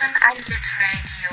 hören 0.00 0.14
ein 0.22 0.36
Lit 0.36 0.66
Radio. 0.80 1.30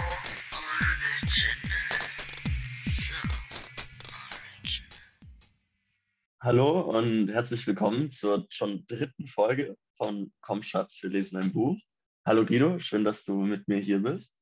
Hallo 6.42 6.82
und 6.82 7.30
herzlich 7.30 7.66
willkommen 7.68 8.12
zur 8.12 8.46
schon 8.50 8.86
dritten 8.88 9.28
Folge 9.28 9.78
von 9.98 10.34
Komm 10.42 10.64
Schatz, 10.64 11.02
wir 11.02 11.10
lesen 11.10 11.38
ein 11.38 11.52
Buch. 11.52 11.78
Hallo 12.26 12.46
Guido, 12.46 12.78
schön, 12.80 13.04
dass 13.06 13.24
du 13.24 13.36
mit 13.42 13.68
mir 13.68 13.78
hier 13.78 14.00
bist. 14.00 14.34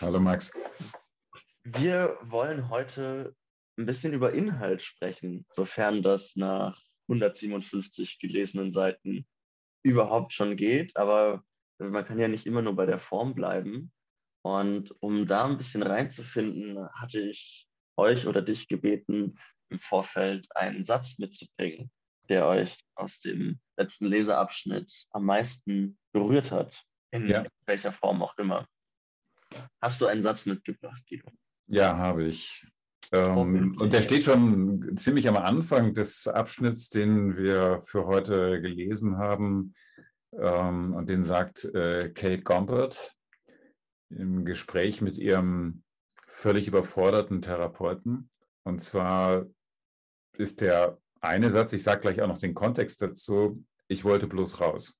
Hallo 0.00 0.20
Max. 0.20 0.52
Wir 1.64 2.16
wollen 2.22 2.68
heute 2.68 3.34
ein 3.78 3.86
bisschen 3.86 4.12
über 4.12 4.32
Inhalt 4.32 4.82
sprechen, 4.82 5.44
sofern 5.50 6.02
das 6.02 6.36
nach 6.36 6.80
157 7.08 8.20
gelesenen 8.20 8.70
Seiten 8.70 9.26
überhaupt 9.82 10.32
schon 10.32 10.56
geht. 10.56 10.96
Aber 10.96 11.42
man 11.90 12.04
kann 12.04 12.18
ja 12.18 12.28
nicht 12.28 12.46
immer 12.46 12.62
nur 12.62 12.76
bei 12.76 12.86
der 12.86 12.98
Form 12.98 13.34
bleiben. 13.34 13.92
Und 14.44 14.94
um 15.00 15.26
da 15.26 15.44
ein 15.44 15.56
bisschen 15.56 15.82
reinzufinden, 15.82 16.88
hatte 16.94 17.20
ich 17.20 17.68
euch 17.96 18.26
oder 18.26 18.42
dich 18.42 18.68
gebeten, 18.68 19.38
im 19.68 19.78
Vorfeld 19.78 20.48
einen 20.56 20.84
Satz 20.84 21.18
mitzubringen, 21.18 21.90
der 22.28 22.46
euch 22.46 22.78
aus 22.94 23.20
dem 23.20 23.60
letzten 23.76 24.06
Leseabschnitt 24.06 25.06
am 25.10 25.24
meisten 25.24 25.98
berührt 26.12 26.50
hat, 26.50 26.84
in 27.10 27.28
Ja. 27.28 27.46
welcher 27.66 27.92
Form 27.92 28.22
auch 28.22 28.36
immer. 28.38 28.66
Hast 29.80 30.00
du 30.00 30.06
einen 30.06 30.22
Satz 30.22 30.46
mitgebracht, 30.46 31.02
Guido? 31.08 31.28
Ja, 31.68 31.96
habe 31.96 32.24
ich. 32.24 32.66
Ähm, 33.12 33.76
und 33.78 33.92
der 33.92 34.00
steht 34.00 34.24
schon 34.24 34.96
ziemlich 34.96 35.28
am 35.28 35.36
Anfang 35.36 35.92
des 35.94 36.26
Abschnitts, 36.26 36.88
den 36.88 37.36
wir 37.36 37.80
für 37.82 38.06
heute 38.06 38.60
gelesen 38.60 39.18
haben. 39.18 39.74
Ähm, 40.32 40.94
und 40.94 41.08
den 41.08 41.24
sagt 41.24 41.64
äh, 41.64 42.10
Kate 42.10 42.42
Gompert 42.42 43.14
im 44.10 44.44
Gespräch 44.44 45.00
mit 45.00 45.18
ihrem 45.18 45.82
völlig 46.26 46.68
überforderten 46.68 47.42
Therapeuten. 47.42 48.30
Und 48.64 48.80
zwar 48.80 49.46
ist 50.36 50.60
der 50.60 50.98
eine 51.20 51.50
Satz, 51.50 51.72
ich 51.72 51.82
sage 51.82 52.00
gleich 52.00 52.20
auch 52.20 52.28
noch 52.28 52.38
den 52.38 52.54
Kontext 52.54 53.00
dazu, 53.02 53.64
ich 53.88 54.04
wollte 54.04 54.26
bloß 54.26 54.60
raus. 54.60 54.98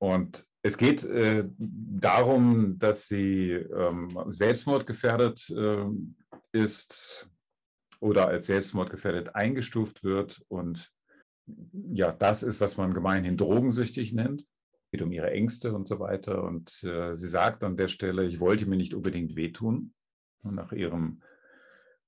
Und 0.00 0.46
es 0.62 0.76
geht 0.76 1.04
äh, 1.04 1.44
darum, 1.58 2.78
dass 2.78 3.08
sie 3.08 3.52
ähm, 3.52 4.08
selbstmordgefährdet 4.28 5.50
ähm, 5.50 6.16
ist 6.52 7.28
oder 8.00 8.28
als 8.28 8.46
selbstmordgefährdet 8.46 9.34
eingestuft 9.34 10.04
wird. 10.04 10.42
Und 10.48 10.92
ja, 11.92 12.12
das 12.12 12.42
ist, 12.42 12.60
was 12.60 12.76
man 12.76 12.94
gemeinhin 12.94 13.36
drogensüchtig 13.36 14.12
nennt. 14.12 14.42
Es 14.42 14.90
geht 14.92 15.02
um 15.02 15.12
ihre 15.12 15.30
Ängste 15.30 15.74
und 15.74 15.88
so 15.88 16.00
weiter. 16.00 16.44
Und 16.44 16.82
äh, 16.84 17.14
sie 17.16 17.28
sagt 17.28 17.62
an 17.62 17.76
der 17.76 17.88
Stelle, 17.88 18.24
ich 18.24 18.40
wollte 18.40 18.66
mir 18.66 18.76
nicht 18.76 18.94
unbedingt 18.94 19.36
wehtun. 19.36 19.92
Und 20.42 20.54
nach 20.54 20.72
ihrem 20.72 21.22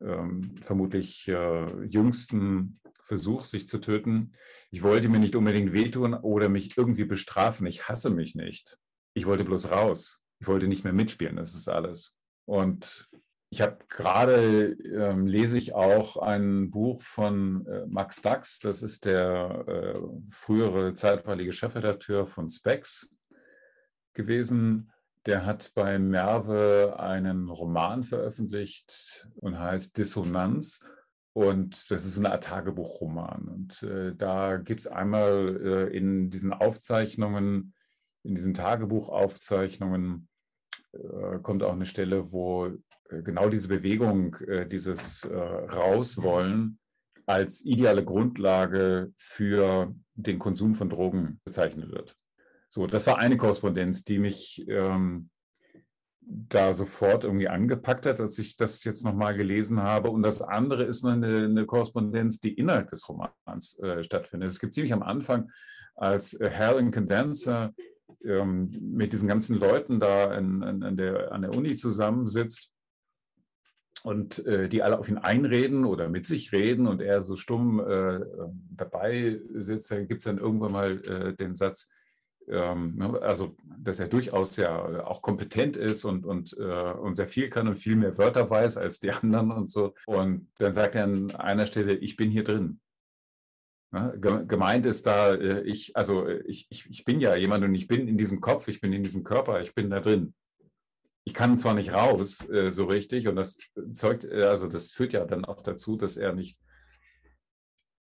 ähm, 0.00 0.56
vermutlich 0.62 1.28
äh, 1.28 1.84
jüngsten 1.86 2.80
Versuch, 3.02 3.44
sich 3.44 3.66
zu 3.66 3.78
töten. 3.78 4.32
Ich 4.70 4.82
wollte 4.82 5.08
mir 5.08 5.18
nicht 5.18 5.34
unbedingt 5.34 5.72
wehtun 5.72 6.14
oder 6.14 6.48
mich 6.48 6.76
irgendwie 6.78 7.04
bestrafen. 7.04 7.66
Ich 7.66 7.88
hasse 7.88 8.08
mich 8.08 8.34
nicht. 8.34 8.78
Ich 9.14 9.26
wollte 9.26 9.44
bloß 9.44 9.70
raus. 9.70 10.20
Ich 10.38 10.46
wollte 10.46 10.68
nicht 10.68 10.84
mehr 10.84 10.92
mitspielen. 10.92 11.36
Das 11.36 11.54
ist 11.54 11.68
alles. 11.68 12.16
Und 12.46 13.09
ich 13.52 13.60
habe 13.60 13.78
gerade, 13.88 14.72
ähm, 14.72 15.26
lese 15.26 15.58
ich 15.58 15.74
auch 15.74 16.16
ein 16.16 16.70
Buch 16.70 17.00
von 17.00 17.66
äh, 17.66 17.84
Max 17.86 18.22
Dax. 18.22 18.60
Das 18.60 18.82
ist 18.84 19.04
der 19.06 19.64
äh, 19.66 20.00
frühere 20.30 20.94
zeitweilige 20.94 21.52
Chefredakteur 21.52 22.26
von 22.26 22.48
Specs 22.48 23.10
gewesen. 24.14 24.92
Der 25.26 25.44
hat 25.44 25.72
bei 25.74 25.98
Merve 25.98 26.94
einen 27.00 27.48
Roman 27.48 28.04
veröffentlicht 28.04 29.28
und 29.34 29.58
heißt 29.58 29.98
Dissonanz. 29.98 30.80
Und 31.32 31.90
das 31.90 32.04
ist 32.04 32.18
eine 32.18 32.30
Art 32.30 32.44
Tagebuchroman. 32.44 33.48
Und 33.48 33.82
äh, 33.82 34.14
da 34.14 34.58
gibt 34.58 34.80
es 34.80 34.86
einmal 34.86 35.60
äh, 35.90 35.96
in 35.96 36.30
diesen 36.30 36.52
Aufzeichnungen, 36.52 37.74
in 38.22 38.36
diesen 38.36 38.54
Tagebuchaufzeichnungen, 38.54 40.28
kommt 41.42 41.62
auch 41.62 41.72
eine 41.72 41.86
Stelle, 41.86 42.32
wo 42.32 42.70
äh, 43.10 43.22
genau 43.22 43.48
diese 43.48 43.68
Bewegung, 43.68 44.34
äh, 44.46 44.66
dieses 44.66 45.24
äh, 45.24 45.36
Rauswollen 45.36 46.78
als 47.26 47.64
ideale 47.64 48.04
Grundlage 48.04 49.12
für 49.16 49.94
den 50.14 50.38
Konsum 50.38 50.74
von 50.74 50.88
Drogen 50.88 51.40
bezeichnet 51.44 51.90
wird. 51.92 52.16
So, 52.68 52.86
das 52.86 53.06
war 53.06 53.18
eine 53.18 53.36
Korrespondenz, 53.36 54.04
die 54.04 54.18
mich 54.18 54.64
ähm, 54.68 55.30
da 56.20 56.72
sofort 56.72 57.24
irgendwie 57.24 57.48
angepackt 57.48 58.06
hat, 58.06 58.20
als 58.20 58.38
ich 58.38 58.56
das 58.56 58.84
jetzt 58.84 59.04
nochmal 59.04 59.36
gelesen 59.36 59.82
habe. 59.82 60.10
Und 60.10 60.22
das 60.22 60.42
andere 60.42 60.84
ist 60.84 61.04
eine, 61.04 61.44
eine 61.44 61.66
Korrespondenz, 61.66 62.40
die 62.40 62.54
innerhalb 62.54 62.90
des 62.90 63.08
Romans 63.08 63.78
äh, 63.80 64.02
stattfindet. 64.02 64.50
Es 64.50 64.60
gibt 64.60 64.74
ziemlich 64.74 64.92
am 64.92 65.02
Anfang, 65.02 65.50
als 65.96 66.34
äh, 66.34 66.50
Hal 66.50 66.78
in 66.78 66.92
Condenser 66.92 67.74
ähm, 68.24 68.70
mit 68.80 69.12
diesen 69.12 69.28
ganzen 69.28 69.56
Leuten 69.56 70.00
da 70.00 70.30
an, 70.30 70.62
an, 70.62 70.82
an, 70.82 70.96
der, 70.96 71.32
an 71.32 71.42
der 71.42 71.54
Uni 71.54 71.76
zusammensitzt 71.76 72.70
und 74.02 74.44
äh, 74.46 74.68
die 74.68 74.82
alle 74.82 74.98
auf 74.98 75.08
ihn 75.08 75.18
einreden 75.18 75.84
oder 75.84 76.08
mit 76.08 76.26
sich 76.26 76.52
reden 76.52 76.86
und 76.86 77.02
er 77.02 77.22
so 77.22 77.36
stumm 77.36 77.80
äh, 77.80 78.20
dabei 78.70 79.40
sitzt, 79.54 79.90
da 79.90 80.00
gibt 80.00 80.20
es 80.20 80.24
dann 80.24 80.38
irgendwann 80.38 80.72
mal 80.72 81.04
äh, 81.04 81.34
den 81.34 81.54
Satz, 81.54 81.88
ähm, 82.48 82.96
ne, 82.96 83.20
also 83.20 83.56
dass 83.78 84.00
er 84.00 84.08
durchaus 84.08 84.56
ja 84.56 85.04
auch 85.04 85.22
kompetent 85.22 85.76
ist 85.76 86.04
und, 86.04 86.24
und, 86.24 86.56
äh, 86.58 86.92
und 86.92 87.14
sehr 87.14 87.26
viel 87.26 87.50
kann 87.50 87.68
und 87.68 87.76
viel 87.76 87.96
mehr 87.96 88.16
Wörter 88.18 88.48
weiß 88.48 88.76
als 88.76 89.00
die 89.00 89.10
anderen 89.10 89.50
und 89.50 89.70
so. 89.70 89.94
Und 90.06 90.48
dann 90.58 90.72
sagt 90.72 90.94
er 90.94 91.04
an 91.04 91.30
einer 91.32 91.66
Stelle, 91.66 91.94
ich 91.94 92.16
bin 92.16 92.30
hier 92.30 92.44
drin. 92.44 92.80
Ne, 93.92 94.16
ge- 94.20 94.46
Gemeint 94.46 94.86
ist 94.86 95.06
da, 95.06 95.34
äh, 95.34 95.62
ich, 95.62 95.96
also 95.96 96.24
äh, 96.26 96.42
ich, 96.46 96.66
ich, 96.70 96.88
ich 96.88 97.04
bin 97.04 97.20
ja 97.20 97.34
jemand 97.34 97.64
und 97.64 97.74
ich 97.74 97.88
bin 97.88 98.06
in 98.06 98.16
diesem 98.16 98.40
Kopf, 98.40 98.68
ich 98.68 98.80
bin 98.80 98.92
in 98.92 99.02
diesem 99.02 99.24
Körper, 99.24 99.60
ich 99.60 99.74
bin 99.74 99.90
da 99.90 100.00
drin. 100.00 100.34
Ich 101.24 101.34
kann 101.34 101.58
zwar 101.58 101.74
nicht 101.74 101.92
raus 101.92 102.48
äh, 102.48 102.70
so 102.70 102.84
richtig 102.84 103.26
und 103.26 103.36
das 103.36 103.58
zeugt, 103.90 104.24
also 104.24 104.68
das 104.68 104.92
führt 104.92 105.12
ja 105.12 105.24
dann 105.24 105.44
auch 105.44 105.62
dazu, 105.62 105.96
dass 105.96 106.16
er 106.16 106.32
nicht 106.32 106.60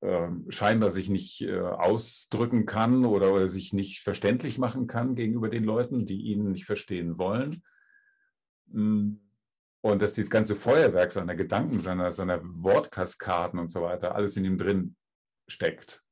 ähm, 0.03 0.45
scheinbar 0.51 0.91
sich 0.91 1.09
nicht 1.09 1.45
ausdrücken 1.49 2.67
kann 2.67 3.05
oder, 3.05 3.33
oder 3.33 3.49
sich 3.49 3.73
nicht 3.73 4.01
verständlich 4.01 4.59
machen 4.59 4.87
kann 4.87 5.15
gegenüber 5.15 5.49
den 5.49 5.65
Leuten, 5.65 6.07
die 6.07 6.21
ihn 6.21 6.53
nicht 6.53 6.67
verstehen 6.67 7.19
wollen. 7.19 7.63
Mm. 8.67 9.15
Und 9.81 10.03
dass 10.03 10.13
dieses 10.13 10.31
ganze 10.31 10.55
Feuerwerk 10.55 11.13
seiner 11.13 11.35
Gedanken, 11.35 11.81
seiner, 11.81 12.13
seiner 12.13 12.41
Wortkaskaden 12.43 13.59
und 13.59 13.71
so 13.71 13.83
weiter, 13.83 14.15
alles 14.15 14.37
in 14.37 14.45
ihm 14.45 14.59
drin 14.59 14.97
steckt. 15.49 16.03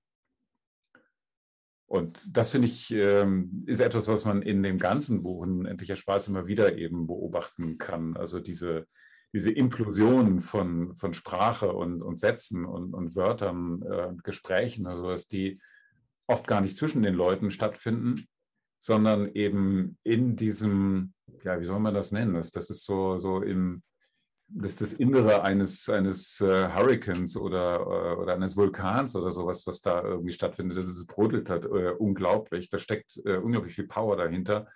Und 1.88 2.20
das 2.36 2.50
finde 2.50 2.66
ich, 2.66 2.91
ähm, 2.91 3.62
ist 3.66 3.80
etwas, 3.80 4.08
was 4.08 4.24
man 4.24 4.42
in 4.42 4.62
dem 4.62 4.78
ganzen 4.78 5.22
Buch 5.22 5.44
in 5.44 5.66
Endlicher 5.66 5.94
Spaß 5.94 6.28
immer 6.28 6.48
wieder 6.48 6.76
eben 6.76 7.06
beobachten 7.06 7.78
kann. 7.78 8.16
Also 8.16 8.41
diese, 8.41 8.86
diese 9.32 9.52
Implosion 9.52 10.41
von, 10.41 10.94
von 10.97 11.12
Sprache 11.14 11.72
und, 11.72 12.02
und 12.02 12.19
Sätzen 12.19 12.64
und, 12.64 12.92
und 12.92 13.14
Wörtern, 13.14 13.82
äh, 13.82 14.12
Gesprächen, 14.24 14.86
also 14.88 15.08
dass 15.08 15.28
die 15.28 15.60
oft 16.26 16.48
gar 16.48 16.60
nicht 16.60 16.76
zwischen 16.76 17.03
den 17.04 17.14
Leuten 17.14 17.53
stattfinden, 17.53 18.26
sondern 18.80 19.30
eben 19.34 19.97
in 20.03 20.34
diesem, 20.34 21.14
ja, 21.44 21.60
wie 21.60 21.64
soll 21.64 21.78
man 21.78 21.94
das 21.94 22.10
nennen? 22.10 22.34
Das, 22.34 22.50
das 22.50 22.68
ist 22.68 22.84
so, 22.84 23.18
so 23.18 23.42
im, 23.42 23.82
das 24.48 24.76
das 24.76 24.92
Innere 24.92 25.42
eines, 25.42 25.88
eines 25.88 26.40
äh, 26.40 26.68
Hurrikans 26.72 27.36
oder, 27.36 27.80
äh, 27.80 28.16
oder 28.16 28.34
eines 28.34 28.56
Vulkans 28.56 29.16
oder 29.16 29.30
sowas, 29.30 29.66
was 29.66 29.80
da 29.80 30.02
irgendwie 30.02 30.32
stattfindet. 30.32 30.76
Das 30.76 30.86
ist 30.86 30.96
es 30.96 31.06
brodelt 31.06 31.50
hat, 31.50 31.64
äh, 31.64 31.90
unglaublich. 31.98 32.70
Da 32.70 32.78
steckt 32.78 33.20
äh, 33.24 33.38
unglaublich 33.38 33.74
viel 33.74 33.88
Power 33.88 34.16
dahinter. 34.16 34.68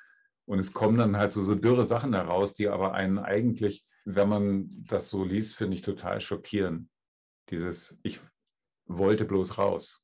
Und 0.47 0.59
es 0.59 0.73
kommen 0.73 0.99
dann 0.99 1.17
halt 1.17 1.31
so, 1.31 1.43
so 1.43 1.55
dürre 1.55 1.85
Sachen 1.85 2.15
heraus, 2.15 2.55
die 2.55 2.69
aber 2.69 2.95
einen 2.95 3.19
eigentlich, 3.19 3.87
wenn 4.05 4.29
man 4.29 4.85
das 4.89 5.09
so 5.09 5.25
liest, 5.25 5.55
finde 5.55 5.77
ich 5.77 5.83
total 5.83 6.21
schockieren. 6.21 6.91
Dieses, 7.51 7.99
ich 8.03 8.21
wollte 8.87 9.25
bloß 9.25 9.59
raus. 9.59 10.03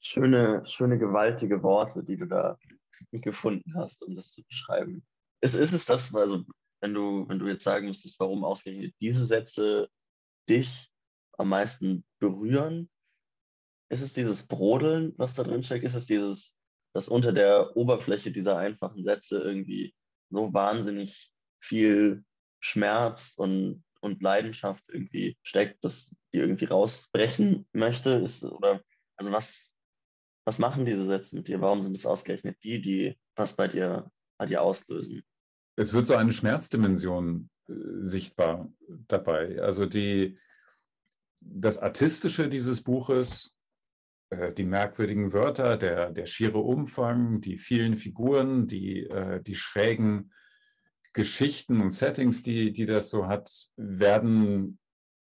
Schöne, 0.00 0.62
schöne, 0.66 0.98
gewaltige 0.98 1.62
Worte, 1.62 2.04
die 2.04 2.16
du 2.16 2.26
da 2.26 2.58
gefunden 3.12 3.74
hast, 3.74 4.02
um 4.02 4.14
das 4.14 4.32
zu 4.32 4.44
beschreiben. 4.44 5.02
Ist, 5.40 5.54
ist 5.54 5.72
es 5.72 5.86
das, 5.86 6.14
also 6.14 6.44
wenn 6.80 6.94
du, 6.94 7.28
wenn 7.28 7.38
du 7.38 7.46
jetzt 7.46 7.64
sagen 7.64 7.86
müsstest, 7.86 8.20
warum 8.20 8.44
ausgerechnet 8.44 8.94
diese 9.00 9.24
Sätze 9.24 9.88
dich 10.48 10.90
am 11.38 11.48
meisten 11.48 12.04
berühren, 12.18 12.90
ist 13.88 14.02
es 14.02 14.12
dieses 14.12 14.46
Brodeln, 14.46 15.14
was 15.16 15.34
da 15.34 15.44
drin 15.44 15.62
steckt? 15.62 15.84
Ist 15.84 15.94
es 15.94 16.06
dieses, 16.06 16.54
dass 16.92 17.08
unter 17.08 17.32
der 17.32 17.76
Oberfläche 17.76 18.32
dieser 18.32 18.58
einfachen 18.58 19.04
Sätze 19.04 19.40
irgendwie 19.40 19.94
so 20.28 20.52
wahnsinnig 20.52 21.32
viel 21.60 22.24
Schmerz 22.60 23.34
und, 23.36 23.84
und 24.00 24.22
Leidenschaft 24.22 24.84
irgendwie 24.88 25.36
steckt, 25.42 25.84
dass 25.84 26.14
die 26.32 26.38
irgendwie 26.38 26.64
rausbrechen 26.64 27.68
möchte? 27.72 28.10
Ist, 28.10 28.44
oder 28.44 28.82
also 29.16 29.30
was, 29.32 29.76
was 30.44 30.58
machen 30.58 30.84
diese 30.84 31.06
Sätze 31.06 31.36
mit 31.36 31.48
dir? 31.48 31.60
Warum 31.60 31.80
sind 31.80 31.94
es 31.94 32.06
ausgerechnet 32.06 32.58
die, 32.62 32.80
die 32.80 33.18
was 33.36 33.54
bei 33.54 33.68
dir, 33.68 34.10
bei 34.38 34.46
dir 34.46 34.62
auslösen? 34.62 35.22
Es 35.76 35.92
wird 35.92 36.06
so 36.06 36.16
eine 36.16 36.32
Schmerzdimension 36.32 37.50
äh, 37.68 37.72
sichtbar 38.00 38.70
dabei. 39.08 39.60
Also 39.60 39.86
die, 39.86 40.34
das 41.40 41.78
Artistische 41.78 42.48
dieses 42.48 42.82
Buches, 42.82 43.54
äh, 44.30 44.52
die 44.52 44.64
merkwürdigen 44.64 45.32
Wörter, 45.32 45.76
der, 45.76 46.10
der 46.10 46.26
schiere 46.26 46.58
Umfang, 46.58 47.40
die 47.40 47.58
vielen 47.58 47.96
Figuren, 47.96 48.66
die, 48.66 49.04
äh, 49.04 49.40
die 49.42 49.54
schrägen 49.54 50.32
Geschichten 51.12 51.80
und 51.80 51.90
Settings, 51.90 52.42
die, 52.42 52.72
die 52.72 52.84
das 52.84 53.08
so 53.10 53.26
hat, 53.26 53.50
werden, 53.76 54.78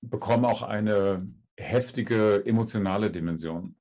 bekommen 0.02 0.46
auch 0.46 0.62
eine 0.62 1.28
heftige 1.58 2.46
emotionale 2.46 3.12
Dimension. 3.12 3.76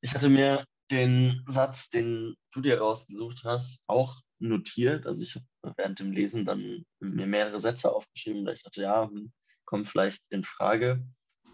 Ich 0.00 0.14
hatte 0.14 0.28
mir 0.28 0.64
den 0.90 1.42
Satz, 1.46 1.88
den 1.88 2.36
du 2.52 2.60
dir 2.60 2.78
rausgesucht 2.78 3.42
hast, 3.44 3.84
auch 3.88 4.20
notiert. 4.38 5.06
Also 5.06 5.22
ich 5.22 5.34
habe 5.34 5.74
während 5.76 5.98
dem 5.98 6.12
Lesen 6.12 6.44
dann 6.44 6.84
mir 7.00 7.26
mehrere 7.26 7.58
Sätze 7.58 7.92
aufgeschrieben, 7.92 8.44
da 8.44 8.52
ich 8.52 8.62
dachte, 8.62 8.82
ja, 8.82 9.08
hm, 9.08 9.32
kommt 9.64 9.86
vielleicht 9.86 10.22
in 10.30 10.44
Frage. 10.44 11.04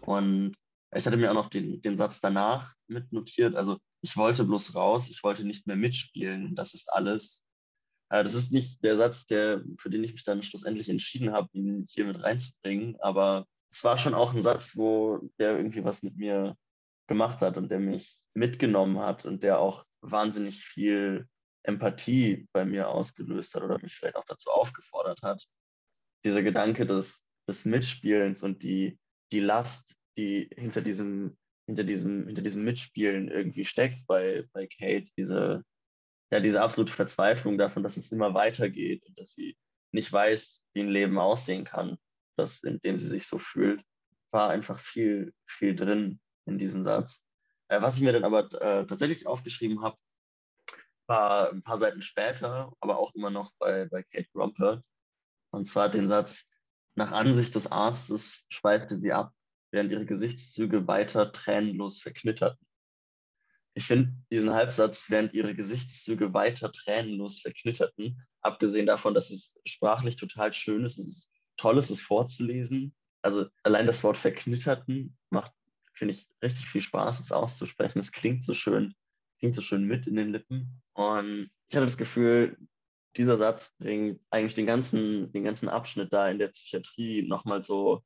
Und 0.01 0.55
ich 0.95 1.05
hatte 1.05 1.17
mir 1.17 1.31
auch 1.31 1.35
noch 1.35 1.49
den, 1.49 1.81
den 1.81 1.97
Satz 1.97 2.19
danach 2.19 2.73
mit 2.87 3.11
notiert. 3.11 3.55
Also 3.55 3.77
ich 4.01 4.15
wollte 4.17 4.43
bloß 4.43 4.75
raus, 4.75 5.09
ich 5.09 5.23
wollte 5.23 5.45
nicht 5.45 5.65
mehr 5.65 5.75
mitspielen. 5.75 6.55
Das 6.55 6.73
ist 6.73 6.91
alles. 6.91 7.45
Äh, 8.09 8.23
das 8.23 8.33
ist 8.33 8.51
nicht 8.51 8.83
der 8.83 8.97
Satz, 8.97 9.25
der, 9.25 9.63
für 9.77 9.89
den 9.89 10.03
ich 10.03 10.11
mich 10.11 10.23
dann 10.23 10.43
schlussendlich 10.43 10.89
entschieden 10.89 11.31
habe, 11.31 11.49
ihn 11.53 11.85
hier 11.89 12.05
mit 12.05 12.21
reinzubringen. 12.21 12.97
Aber 12.99 13.47
es 13.71 13.83
war 13.83 13.97
schon 13.97 14.13
auch 14.13 14.33
ein 14.35 14.43
Satz, 14.43 14.75
wo 14.75 15.19
der 15.39 15.57
irgendwie 15.57 15.83
was 15.83 16.03
mit 16.03 16.17
mir 16.17 16.55
gemacht 17.07 17.41
hat 17.41 17.57
und 17.57 17.69
der 17.69 17.79
mich 17.79 18.23
mitgenommen 18.33 18.99
hat 18.99 19.25
und 19.25 19.43
der 19.43 19.59
auch 19.59 19.85
wahnsinnig 20.01 20.63
viel 20.63 21.27
Empathie 21.63 22.47
bei 22.53 22.65
mir 22.65 22.89
ausgelöst 22.89 23.55
hat 23.55 23.63
oder 23.63 23.79
mich 23.81 23.95
vielleicht 23.95 24.15
auch 24.15 24.25
dazu 24.25 24.49
aufgefordert 24.49 25.21
hat. 25.21 25.45
Dieser 26.25 26.43
Gedanke 26.43 26.85
des, 26.85 27.23
des 27.47 27.65
Mitspielens 27.65 28.43
und 28.43 28.63
die, 28.63 28.99
die 29.31 29.39
Last, 29.39 29.95
die 30.17 30.49
hinter 30.55 30.81
diesem, 30.81 31.37
hinter 31.65 31.83
diesem, 31.83 32.27
hinter 32.27 32.41
diesem 32.41 32.63
Mitspielen 32.63 33.29
irgendwie 33.29 33.65
steckt 33.65 34.05
bei, 34.07 34.47
bei 34.53 34.67
Kate, 34.67 35.09
diese, 35.17 35.63
ja, 36.31 36.39
diese 36.39 36.61
absolute 36.61 36.93
Verzweiflung 36.93 37.57
davon, 37.57 37.83
dass 37.83 37.97
es 37.97 38.11
immer 38.11 38.33
weitergeht 38.33 39.05
und 39.05 39.17
dass 39.17 39.33
sie 39.33 39.55
nicht 39.91 40.11
weiß, 40.11 40.65
wie 40.73 40.81
ein 40.81 40.89
Leben 40.89 41.17
aussehen 41.17 41.63
kann, 41.63 41.97
das, 42.37 42.63
in 42.63 42.79
dem 42.79 42.97
sie 42.97 43.07
sich 43.07 43.27
so 43.27 43.37
fühlt, 43.37 43.83
war 44.31 44.49
einfach 44.49 44.79
viel, 44.79 45.33
viel 45.45 45.75
drin 45.75 46.19
in 46.45 46.57
diesem 46.57 46.83
Satz. 46.83 47.25
Äh, 47.67 47.81
was 47.81 47.97
ich 47.97 48.03
mir 48.03 48.13
dann 48.13 48.23
aber 48.23 48.45
äh, 48.61 48.85
tatsächlich 48.85 49.27
aufgeschrieben 49.27 49.81
habe, 49.81 49.97
war 51.07 51.51
ein 51.51 51.63
paar 51.63 51.77
Seiten 51.77 52.01
später, 52.01 52.73
aber 52.79 52.97
auch 52.97 53.13
immer 53.15 53.29
noch 53.29 53.51
bei, 53.59 53.85
bei 53.85 54.03
Kate 54.03 54.29
Grumpert. 54.33 54.83
Und 55.51 55.67
zwar 55.67 55.89
den 55.89 56.07
Satz, 56.07 56.45
nach 56.95 57.11
Ansicht 57.11 57.55
des 57.55 57.71
Arztes 57.71 58.45
schweifte 58.49 58.95
sie 58.95 59.11
ab, 59.11 59.33
während 59.71 59.91
ihre 59.91 60.05
Gesichtszüge 60.05 60.87
weiter 60.87 61.31
tränenlos 61.31 61.99
verknitterten. 61.99 62.65
Ich 63.75 63.85
finde 63.85 64.13
diesen 64.31 64.53
Halbsatz, 64.53 65.09
während 65.09 65.33
ihre 65.33 65.55
Gesichtszüge 65.55 66.33
weiter 66.33 66.71
tränenlos 66.71 67.39
verknitterten, 67.39 68.21
abgesehen 68.41 68.85
davon, 68.85 69.15
dass 69.15 69.31
es 69.31 69.59
sprachlich 69.65 70.15
total 70.15 70.53
schön 70.53 70.85
ist, 70.85 70.99
es 70.99 71.07
ist 71.07 71.31
toll 71.57 71.77
ist, 71.77 71.89
es 71.89 72.01
vorzulesen. 72.01 72.95
Also 73.21 73.47
allein 73.63 73.87
das 73.87 74.03
Wort 74.03 74.17
verknitterten 74.17 75.17
macht, 75.29 75.53
finde 75.93 76.13
ich, 76.13 76.27
richtig 76.41 76.65
viel 76.67 76.81
Spaß, 76.81 77.19
es 77.19 77.31
auszusprechen. 77.31 77.99
Es 77.99 78.11
klingt 78.11 78.43
so 78.43 78.53
schön, 78.53 78.93
klingt 79.39 79.55
so 79.55 79.61
schön 79.61 79.85
mit 79.85 80.07
in 80.07 80.15
den 80.15 80.31
Lippen. 80.31 80.81
Und 80.93 81.49
ich 81.69 81.75
hatte 81.75 81.85
das 81.85 81.97
Gefühl, 81.97 82.57
dieser 83.15 83.37
Satz 83.37 83.75
bringt 83.77 84.19
eigentlich 84.31 84.55
den 84.55 84.65
ganzen, 84.65 85.31
den 85.31 85.43
ganzen 85.43 85.69
Abschnitt 85.69 86.11
da 86.13 86.29
in 86.29 86.39
der 86.39 86.47
Psychiatrie 86.49 87.27
nochmal 87.27 87.61
so, 87.61 88.03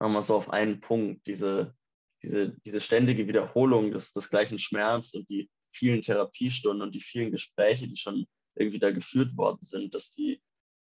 noch 0.00 0.10
mal 0.10 0.22
so 0.22 0.36
auf 0.36 0.50
einen 0.50 0.80
Punkt. 0.80 1.26
Diese, 1.26 1.74
diese, 2.22 2.56
diese 2.64 2.80
ständige 2.80 3.26
Wiederholung 3.26 3.90
des, 3.90 4.12
des 4.12 4.28
gleichen 4.28 4.58
Schmerz 4.58 5.14
und 5.14 5.28
die 5.28 5.50
vielen 5.72 6.02
Therapiestunden 6.02 6.82
und 6.82 6.94
die 6.94 7.00
vielen 7.00 7.30
Gespräche, 7.30 7.88
die 7.88 7.96
schon 7.96 8.26
irgendwie 8.54 8.78
da 8.78 8.90
geführt 8.90 9.36
worden 9.36 9.58
sind, 9.60 9.94
dass 9.94 10.10
die, 10.10 10.40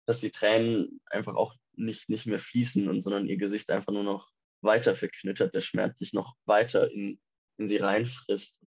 dass 0.07 0.21
die 0.21 0.31
Tränen 0.31 1.01
einfach 1.07 1.37
auch 1.37 1.55
nicht, 1.75 2.09
nicht 2.09 2.27
mehr 2.27 2.39
fließen 2.39 2.89
und 2.89 3.01
sondern 3.03 3.27
ihr 3.27 3.37
Gesicht 3.37 3.71
einfach 3.71 3.93
nur 3.93 4.03
noch 4.03 4.31
weiter 4.63 4.95
verknüttert, 4.95 5.55
der 5.55 5.61
Schmerz 5.61 5.99
sich 5.99 6.13
noch 6.13 6.37
weiter 6.47 6.91
in, 6.91 7.21
in 7.59 7.69
sie 7.69 7.79
reinfrisst. 7.79 8.61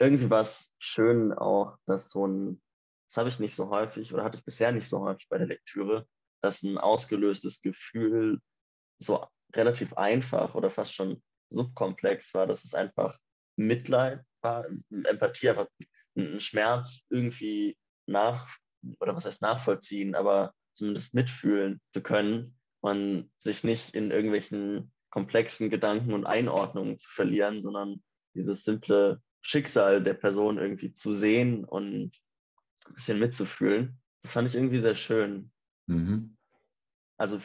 Irgendwie 0.00 0.30
war 0.30 0.40
es 0.40 0.72
schön 0.78 1.32
auch, 1.32 1.76
dass 1.86 2.10
so 2.10 2.26
ein, 2.26 2.62
das 3.08 3.16
habe 3.18 3.28
ich 3.28 3.38
nicht 3.38 3.54
so 3.54 3.70
häufig 3.70 4.12
oder 4.12 4.24
hatte 4.24 4.38
ich 4.38 4.44
bisher 4.44 4.72
nicht 4.72 4.88
so 4.88 5.00
häufig 5.00 5.28
bei 5.28 5.38
der 5.38 5.46
Lektüre, 5.46 6.06
dass 6.42 6.62
ein 6.62 6.78
ausgelöstes 6.78 7.62
Gefühl 7.62 8.40
so 8.98 9.26
relativ 9.54 9.94
einfach 9.94 10.54
oder 10.54 10.70
fast 10.70 10.94
schon 10.94 11.22
subkomplex 11.50 12.34
war, 12.34 12.46
dass 12.46 12.64
es 12.64 12.74
einfach 12.74 13.18
Mitleid 13.56 14.22
war, 14.42 14.66
Empathie, 14.90 15.50
einfach 15.50 15.68
ein 16.16 16.40
Schmerz 16.40 17.06
irgendwie 17.08 17.76
nach, 18.06 18.56
oder 19.00 19.14
was 19.14 19.24
heißt 19.24 19.42
nachvollziehen, 19.42 20.14
aber 20.14 20.52
zumindest 20.74 21.14
mitfühlen 21.14 21.80
zu 21.92 22.02
können 22.02 22.58
und 22.80 23.30
sich 23.38 23.64
nicht 23.64 23.94
in 23.94 24.10
irgendwelchen 24.10 24.92
komplexen 25.14 25.70
Gedanken 25.70 26.12
und 26.12 26.26
Einordnungen 26.26 26.98
zu 26.98 27.08
verlieren, 27.08 27.62
sondern 27.62 28.02
dieses 28.34 28.64
simple 28.64 29.22
Schicksal 29.42 30.02
der 30.02 30.14
Person 30.14 30.58
irgendwie 30.58 30.92
zu 30.92 31.12
sehen 31.12 31.64
und 31.64 32.10
ein 32.86 32.94
bisschen 32.94 33.20
mitzufühlen. 33.20 34.02
Das 34.22 34.32
fand 34.32 34.48
ich 34.48 34.56
irgendwie 34.56 34.80
sehr 34.80 34.96
schön. 34.96 35.52
Mhm. 35.86 36.36
Also 37.16 37.38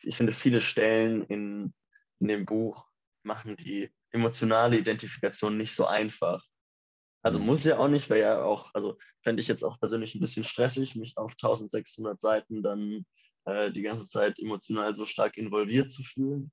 ich 0.00 0.16
finde, 0.16 0.32
viele 0.32 0.62
Stellen 0.62 1.22
in, 1.24 1.74
in 2.20 2.28
dem 2.28 2.46
Buch 2.46 2.88
machen 3.22 3.54
die 3.58 3.90
emotionale 4.12 4.78
Identifikation 4.78 5.58
nicht 5.58 5.74
so 5.74 5.84
einfach. 5.84 6.42
Also 7.20 7.38
mhm. 7.38 7.44
muss 7.44 7.64
ja 7.64 7.76
auch 7.76 7.88
nicht, 7.88 8.08
wäre 8.08 8.20
ja 8.20 8.42
auch, 8.42 8.72
also 8.72 8.96
fände 9.22 9.42
ich 9.42 9.48
jetzt 9.48 9.62
auch 9.62 9.78
persönlich 9.78 10.14
ein 10.14 10.20
bisschen 10.20 10.44
stressig, 10.44 10.96
mich 10.96 11.18
auf 11.18 11.32
1600 11.32 12.18
Seiten 12.18 12.62
dann 12.62 13.04
äh, 13.44 13.70
die 13.70 13.82
ganze 13.82 14.08
Zeit 14.08 14.38
emotional 14.38 14.94
so 14.94 15.04
stark 15.04 15.36
involviert 15.36 15.92
zu 15.92 16.02
fühlen. 16.02 16.50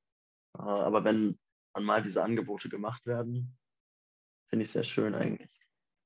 Äh, 0.57 0.62
aber 0.62 1.04
wenn 1.04 1.38
dann 1.74 1.83
mal 1.83 2.01
diese 2.01 2.24
Angebote 2.24 2.69
gemacht 2.69 3.06
werden, 3.06 3.57
Finde 4.50 4.63
ich 4.63 4.71
sehr 4.71 4.83
schön 4.83 5.13
eigentlich. 5.13 5.50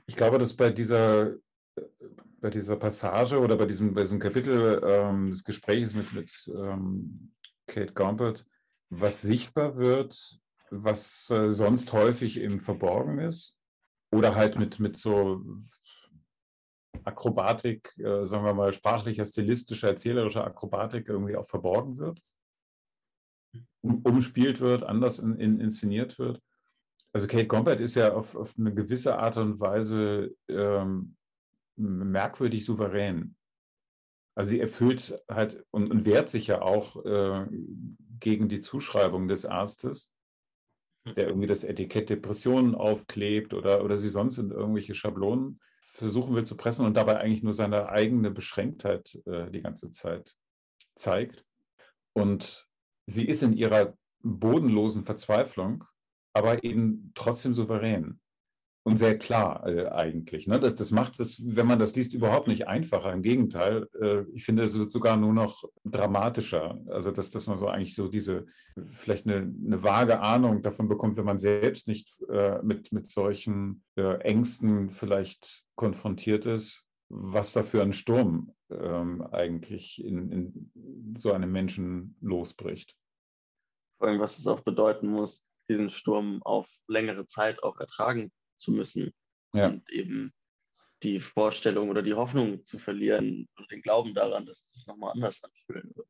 Ich 0.07 0.15
glaube, 0.15 0.37
dass 0.37 0.53
bei 0.55 0.71
dieser, 0.71 1.35
bei 2.39 2.49
dieser 2.49 2.75
Passage 2.75 3.39
oder 3.39 3.55
bei 3.55 3.65
diesem, 3.65 3.93
bei 3.93 4.01
diesem 4.01 4.19
Kapitel 4.19 4.81
ähm, 4.83 5.29
des 5.29 5.43
Gesprächs 5.43 5.93
mit, 5.93 6.11
mit 6.13 6.51
ähm, 6.53 7.33
Kate 7.67 7.93
Gompert 7.93 8.45
was 8.93 9.21
sichtbar 9.21 9.77
wird, 9.77 10.39
was 10.69 11.29
äh, 11.29 11.49
sonst 11.49 11.93
häufig 11.93 12.41
im 12.41 12.59
Verborgen 12.59 13.19
ist 13.19 13.57
oder 14.11 14.35
halt 14.35 14.59
mit, 14.59 14.79
mit 14.79 14.97
so 14.97 15.41
Akrobatik, 17.05 17.97
äh, 17.99 18.25
sagen 18.25 18.43
wir 18.43 18.53
mal, 18.53 18.73
sprachlicher, 18.73 19.23
stilistischer, 19.23 19.89
erzählerischer 19.89 20.43
Akrobatik 20.43 21.07
irgendwie 21.07 21.37
auch 21.37 21.47
verborgen 21.47 21.97
wird, 21.99 22.21
umspielt 23.81 24.61
wird, 24.61 24.83
anders 24.83 25.19
in, 25.19 25.35
in, 25.37 25.59
inszeniert 25.59 26.19
wird. 26.19 26.41
Also 27.13 27.27
Kate 27.27 27.47
Gompert 27.47 27.81
ist 27.81 27.95
ja 27.95 28.13
auf, 28.13 28.35
auf 28.35 28.53
eine 28.57 28.73
gewisse 28.73 29.17
Art 29.17 29.37
und 29.37 29.59
Weise 29.59 30.35
ähm, 30.47 31.15
merkwürdig 31.75 32.65
souverän. 32.65 33.35
Also 34.35 34.51
sie 34.51 34.61
erfüllt 34.61 35.21
halt 35.29 35.65
und, 35.71 35.91
und 35.91 36.05
wehrt 36.05 36.29
sich 36.29 36.47
ja 36.47 36.61
auch 36.61 37.03
äh, 37.05 37.47
gegen 38.19 38.47
die 38.47 38.61
Zuschreibung 38.61 39.27
des 39.27 39.45
Arztes, 39.45 40.09
der 41.17 41.27
irgendwie 41.27 41.47
das 41.47 41.63
Etikett 41.63 42.09
Depressionen 42.09 42.75
aufklebt 42.75 43.53
oder, 43.53 43.83
oder 43.83 43.97
sie 43.97 44.09
sonst 44.09 44.37
in 44.37 44.51
irgendwelche 44.51 44.93
Schablonen 44.93 45.59
versuchen 45.91 46.33
will 46.33 46.45
zu 46.45 46.55
pressen 46.55 46.85
und 46.85 46.95
dabei 46.95 47.19
eigentlich 47.19 47.43
nur 47.43 47.53
seine 47.53 47.89
eigene 47.89 48.31
Beschränktheit 48.31 49.19
äh, 49.25 49.51
die 49.51 49.61
ganze 49.61 49.89
Zeit 49.89 50.35
zeigt. 50.95 51.43
Und 52.13 52.67
sie 53.05 53.25
ist 53.25 53.43
in 53.43 53.53
ihrer 53.53 53.93
bodenlosen 54.23 55.03
Verzweiflung 55.03 55.83
aber 56.33 56.63
eben 56.63 57.11
trotzdem 57.15 57.53
souverän 57.53 58.19
und 58.83 58.97
sehr 58.97 59.17
klar 59.17 59.67
äh, 59.67 59.87
eigentlich. 59.89 60.47
Ne? 60.47 60.59
Das, 60.59 60.73
das 60.75 60.91
macht 60.91 61.19
es, 61.19 61.41
wenn 61.43 61.67
man 61.67 61.77
das 61.77 61.95
liest, 61.95 62.13
überhaupt 62.13 62.47
nicht 62.47 62.67
einfacher. 62.67 63.13
Im 63.13 63.21
Gegenteil, 63.21 63.87
äh, 64.01 64.23
ich 64.33 64.43
finde, 64.43 64.63
es 64.63 64.77
wird 64.77 64.91
sogar 64.91 65.17
nur 65.17 65.33
noch 65.33 65.63
dramatischer. 65.85 66.79
Also, 66.87 67.11
dass, 67.11 67.29
dass 67.29 67.47
man 67.47 67.59
so 67.59 67.67
eigentlich 67.67 67.93
so 67.93 68.07
diese, 68.07 68.47
vielleicht 68.89 69.27
eine, 69.27 69.53
eine 69.65 69.83
vage 69.83 70.19
Ahnung 70.19 70.63
davon 70.63 70.87
bekommt, 70.87 71.15
wenn 71.17 71.25
man 71.25 71.37
selbst 71.37 71.87
nicht 71.87 72.09
äh, 72.29 72.59
mit, 72.63 72.91
mit 72.91 73.07
solchen 73.07 73.83
äh, 73.97 74.17
Ängsten 74.21 74.89
vielleicht 74.89 75.63
konfrontiert 75.75 76.47
ist, 76.47 76.85
was 77.13 77.53
da 77.53 77.61
für 77.61 77.81
ein 77.81 77.93
Sturm 77.93 78.55
ähm, 78.69 79.21
eigentlich 79.31 80.03
in, 80.03 80.31
in 80.31 81.17
so 81.19 81.33
einem 81.33 81.51
Menschen 81.51 82.15
losbricht. 82.21 82.95
Vor 83.97 84.07
allem, 84.07 84.19
was 84.19 84.39
es 84.39 84.47
auch 84.47 84.61
bedeuten 84.61 85.07
muss, 85.07 85.45
diesen 85.69 85.89
Sturm 85.89 86.41
auf 86.43 86.69
längere 86.87 87.25
Zeit 87.25 87.61
auch 87.63 87.79
ertragen 87.79 88.31
zu 88.55 88.71
müssen. 88.71 89.11
Ja. 89.53 89.67
Und 89.67 89.89
eben 89.91 90.33
die 91.03 91.19
Vorstellung 91.19 91.89
oder 91.89 92.01
die 92.01 92.13
Hoffnung 92.13 92.65
zu 92.65 92.77
verlieren 92.77 93.47
und 93.57 93.71
den 93.71 93.81
Glauben 93.81 94.13
daran, 94.13 94.45
dass 94.45 94.63
es 94.63 94.71
sich 94.71 94.87
nochmal 94.87 95.11
anders 95.13 95.41
anfühlen 95.43 95.91
wird. 95.95 96.07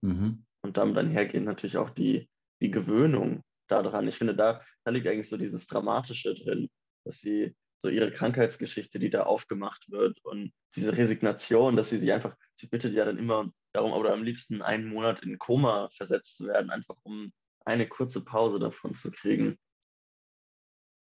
Mhm. 0.00 0.46
Und 0.62 0.76
damit 0.76 0.96
einhergehend 0.96 1.46
natürlich 1.46 1.76
auch 1.76 1.90
die, 1.90 2.28
die 2.62 2.70
Gewöhnung 2.70 3.42
daran. 3.68 4.08
Ich 4.08 4.16
finde, 4.16 4.34
da, 4.34 4.64
da 4.84 4.90
liegt 4.90 5.06
eigentlich 5.06 5.28
so 5.28 5.36
dieses 5.36 5.66
Dramatische 5.66 6.34
drin, 6.34 6.70
dass 7.04 7.20
sie 7.20 7.54
so 7.78 7.88
ihre 7.88 8.10
Krankheitsgeschichte, 8.10 8.98
die 8.98 9.10
da 9.10 9.22
aufgemacht 9.22 9.90
wird 9.90 10.22
und 10.24 10.52
diese 10.74 10.96
Resignation, 10.96 11.76
dass 11.76 11.90
sie 11.90 11.98
sich 11.98 12.12
einfach, 12.12 12.36
sie 12.54 12.68
bittet 12.68 12.92
ja 12.94 13.04
dann 13.04 13.18
immer 13.18 13.50
darum, 13.72 13.92
oder 13.92 14.12
am 14.12 14.22
liebsten 14.22 14.62
einen 14.62 14.88
Monat 14.88 15.20
in 15.20 15.38
Koma 15.38 15.88
versetzt 15.90 16.36
zu 16.36 16.46
werden, 16.46 16.70
einfach 16.70 16.96
um 17.02 17.32
eine 17.64 17.86
kurze 17.86 18.24
Pause 18.24 18.58
davon 18.58 18.94
zu 18.94 19.10
kriegen. 19.10 19.58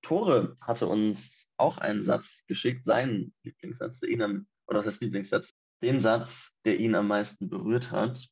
Tore 0.01 0.55
hatte 0.61 0.87
uns 0.87 1.47
auch 1.57 1.77
einen 1.77 2.01
Satz 2.01 2.43
geschickt, 2.47 2.85
seinen 2.85 3.33
Lieblingssatz, 3.43 3.99
der 3.99 4.09
ihn 4.09 4.21
am, 4.21 4.47
oder 4.67 4.79
was 4.79 4.85
heißt 4.85 5.01
Lieblingssatz, 5.01 5.53
den 5.81 5.99
Satz, 5.99 6.53
der 6.65 6.79
ihn 6.79 6.95
am 6.95 7.07
meisten 7.07 7.49
berührt 7.49 7.91
hat. 7.91 8.27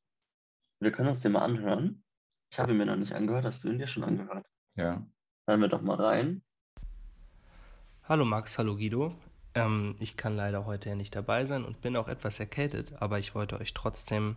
Wir 0.80 0.92
können 0.92 1.10
uns 1.10 1.20
den 1.22 1.34
mal 1.34 1.44
anhören. 1.44 2.04
Ich 2.52 2.60
habe 2.60 2.72
ihn 2.72 2.78
mir 2.78 2.86
noch 2.86 2.96
nicht 2.96 3.14
angehört. 3.14 3.46
Hast 3.46 3.64
du 3.64 3.70
ihn 3.70 3.78
dir 3.78 3.88
schon 3.88 4.04
angehört? 4.04 4.46
Ja. 4.76 5.06
Hören 5.48 5.62
wir 5.62 5.68
doch 5.68 5.82
mal 5.82 5.96
rein. 5.96 6.44
Hallo 8.12 8.26
Max, 8.26 8.58
hallo 8.58 8.76
Guido. 8.76 9.16
Ähm, 9.56 9.96
ich 10.00 10.18
kann 10.18 10.36
leider 10.36 10.66
heute 10.66 10.90
ja 10.90 10.96
nicht 10.96 11.16
dabei 11.16 11.46
sein 11.46 11.64
und 11.64 11.80
bin 11.80 11.96
auch 11.96 12.10
etwas 12.10 12.42
erkältet, 12.42 12.92
aber 13.00 13.20
ich 13.20 13.36
wollte 13.36 13.58
euch 13.58 13.74
trotzdem 13.74 14.36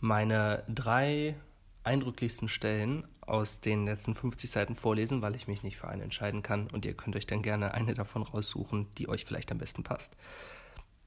meine 0.00 0.64
drei 0.66 1.36
eindrücklichsten 1.84 2.48
Stellen 2.48 3.06
aus 3.20 3.60
den 3.60 3.84
letzten 3.84 4.16
50 4.16 4.50
Seiten 4.50 4.74
vorlesen, 4.74 5.22
weil 5.22 5.36
ich 5.36 5.46
mich 5.46 5.62
nicht 5.62 5.76
für 5.76 5.86
eine 5.86 6.02
entscheiden 6.02 6.42
kann 6.42 6.66
und 6.66 6.84
ihr 6.84 6.94
könnt 6.94 7.14
euch 7.14 7.28
dann 7.28 7.42
gerne 7.42 7.74
eine 7.74 7.94
davon 7.94 8.24
raussuchen, 8.24 8.88
die 8.98 9.08
euch 9.08 9.24
vielleicht 9.24 9.52
am 9.52 9.58
besten 9.58 9.84
passt. 9.84 10.16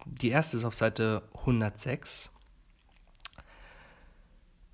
Die 0.06 0.30
erste 0.30 0.56
ist 0.56 0.64
auf 0.64 0.74
Seite 0.74 1.22
106. 1.40 2.32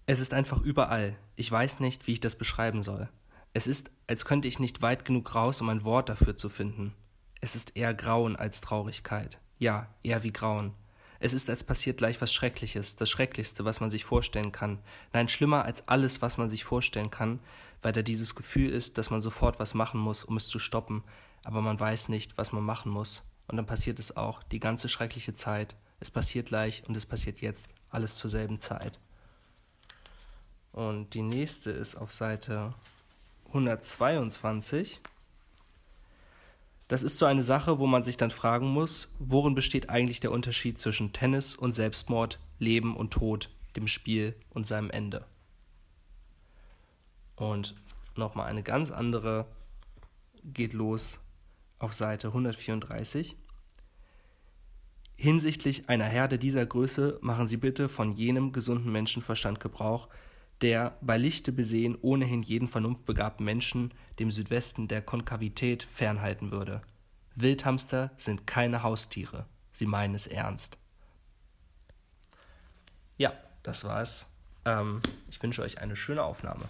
Es 0.05 0.19
ist 0.19 0.35
einfach 0.35 0.61
überall. 0.61 1.15
Ich 1.37 1.51
weiß 1.51 1.79
nicht, 1.79 2.05
wie 2.05 2.11
ich 2.11 2.19
das 2.19 2.35
beschreiben 2.35 2.83
soll. 2.83 3.09
Es 3.53 3.67
ist, 3.67 3.91
als 4.07 4.25
könnte 4.25 4.47
ich 4.47 4.57
nicht 4.57 4.81
weit 4.81 5.05
genug 5.05 5.35
raus, 5.35 5.61
um 5.61 5.69
ein 5.69 5.83
Wort 5.83 6.09
dafür 6.09 6.35
zu 6.35 6.49
finden. 6.49 6.93
Es 7.39 7.55
ist 7.55 7.75
eher 7.75 7.93
Grauen 7.93 8.35
als 8.35 8.61
Traurigkeit. 8.61 9.39
Ja, 9.59 9.87
eher 10.01 10.23
wie 10.23 10.33
Grauen. 10.33 10.73
Es 11.19 11.33
ist, 11.33 11.49
als 11.49 11.63
passiert 11.63 11.99
gleich 11.99 12.19
was 12.19 12.33
Schreckliches, 12.33 12.95
das 12.95 13.09
Schrecklichste, 13.09 13.63
was 13.63 13.79
man 13.79 13.91
sich 13.91 14.05
vorstellen 14.05 14.51
kann. 14.51 14.79
Nein, 15.13 15.29
schlimmer 15.29 15.63
als 15.65 15.87
alles, 15.87 16.21
was 16.21 16.37
man 16.37 16.49
sich 16.49 16.63
vorstellen 16.63 17.11
kann, 17.11 17.39
weil 17.81 17.93
da 17.93 18.01
dieses 18.01 18.33
Gefühl 18.33 18.71
ist, 18.71 18.97
dass 18.97 19.09
man 19.09 19.21
sofort 19.21 19.59
was 19.59 19.73
machen 19.73 20.01
muss, 20.01 20.25
um 20.25 20.35
es 20.35 20.47
zu 20.47 20.57
stoppen, 20.57 21.03
aber 21.43 21.61
man 21.61 21.79
weiß 21.79 22.09
nicht, 22.09 22.37
was 22.37 22.51
man 22.51 22.63
machen 22.63 22.91
muss. 22.91 23.23
Und 23.47 23.57
dann 23.57 23.65
passiert 23.65 23.99
es 23.99 24.17
auch, 24.17 24.41
die 24.43 24.59
ganze 24.59 24.89
schreckliche 24.89 25.33
Zeit. 25.33 25.75
Es 25.99 26.09
passiert 26.09 26.47
gleich 26.47 26.83
und 26.87 26.97
es 26.97 27.05
passiert 27.05 27.39
jetzt, 27.39 27.69
alles 27.89 28.15
zur 28.15 28.29
selben 28.29 28.59
Zeit. 28.59 28.99
Und 30.71 31.13
die 31.13 31.21
nächste 31.21 31.71
ist 31.71 31.95
auf 31.95 32.11
Seite 32.11 32.73
122. 33.53 34.99
Das 36.87 37.03
ist 37.03 37.19
so 37.19 37.25
eine 37.25 37.43
Sache, 37.43 37.79
wo 37.79 37.85
man 37.85 38.03
sich 38.03 38.17
dann 38.17 38.31
fragen 38.31 38.67
muss, 38.67 39.09
worin 39.19 39.55
besteht 39.55 39.89
eigentlich 39.89 40.19
der 40.19 40.31
Unterschied 40.31 40.79
zwischen 40.79 41.13
Tennis 41.13 41.55
und 41.55 41.73
Selbstmord, 41.73 42.39
Leben 42.57 42.95
und 42.95 43.11
Tod, 43.11 43.49
dem 43.75 43.87
Spiel 43.87 44.35
und 44.49 44.67
seinem 44.67 44.89
Ende. 44.89 45.25
Und 47.35 47.75
nochmal 48.15 48.49
eine 48.49 48.63
ganz 48.63 48.91
andere 48.91 49.45
geht 50.43 50.73
los 50.73 51.19
auf 51.79 51.93
Seite 51.93 52.27
134. 52.29 53.35
Hinsichtlich 55.15 55.89
einer 55.89 56.05
Herde 56.05 56.37
dieser 56.37 56.65
Größe 56.65 57.19
machen 57.21 57.47
Sie 57.47 57.57
bitte 57.57 57.87
von 57.87 58.13
jenem 58.13 58.51
gesunden 58.51 58.91
Menschenverstand 58.91 59.59
Gebrauch, 59.59 60.09
der 60.61 60.97
bei 61.01 61.17
Lichte 61.17 61.51
besehen 61.51 61.97
ohnehin 62.01 62.41
jeden 62.41 62.67
vernunftbegabten 62.67 63.45
Menschen 63.45 63.93
dem 64.19 64.31
Südwesten 64.31 64.87
der 64.87 65.01
Konkavität 65.01 65.83
fernhalten 65.83 66.51
würde. 66.51 66.81
Wildhamster 67.35 68.11
sind 68.17 68.45
keine 68.47 68.83
Haustiere. 68.83 69.45
Sie 69.73 69.87
meinen 69.87 70.15
es 70.15 70.27
ernst. 70.27 70.77
Ja, 73.17 73.33
das 73.63 73.83
war's. 73.83 74.27
Ähm, 74.65 75.01
ich 75.29 75.41
wünsche 75.41 75.61
euch 75.61 75.79
eine 75.79 75.95
schöne 75.95 76.23
Aufnahme. 76.23 76.65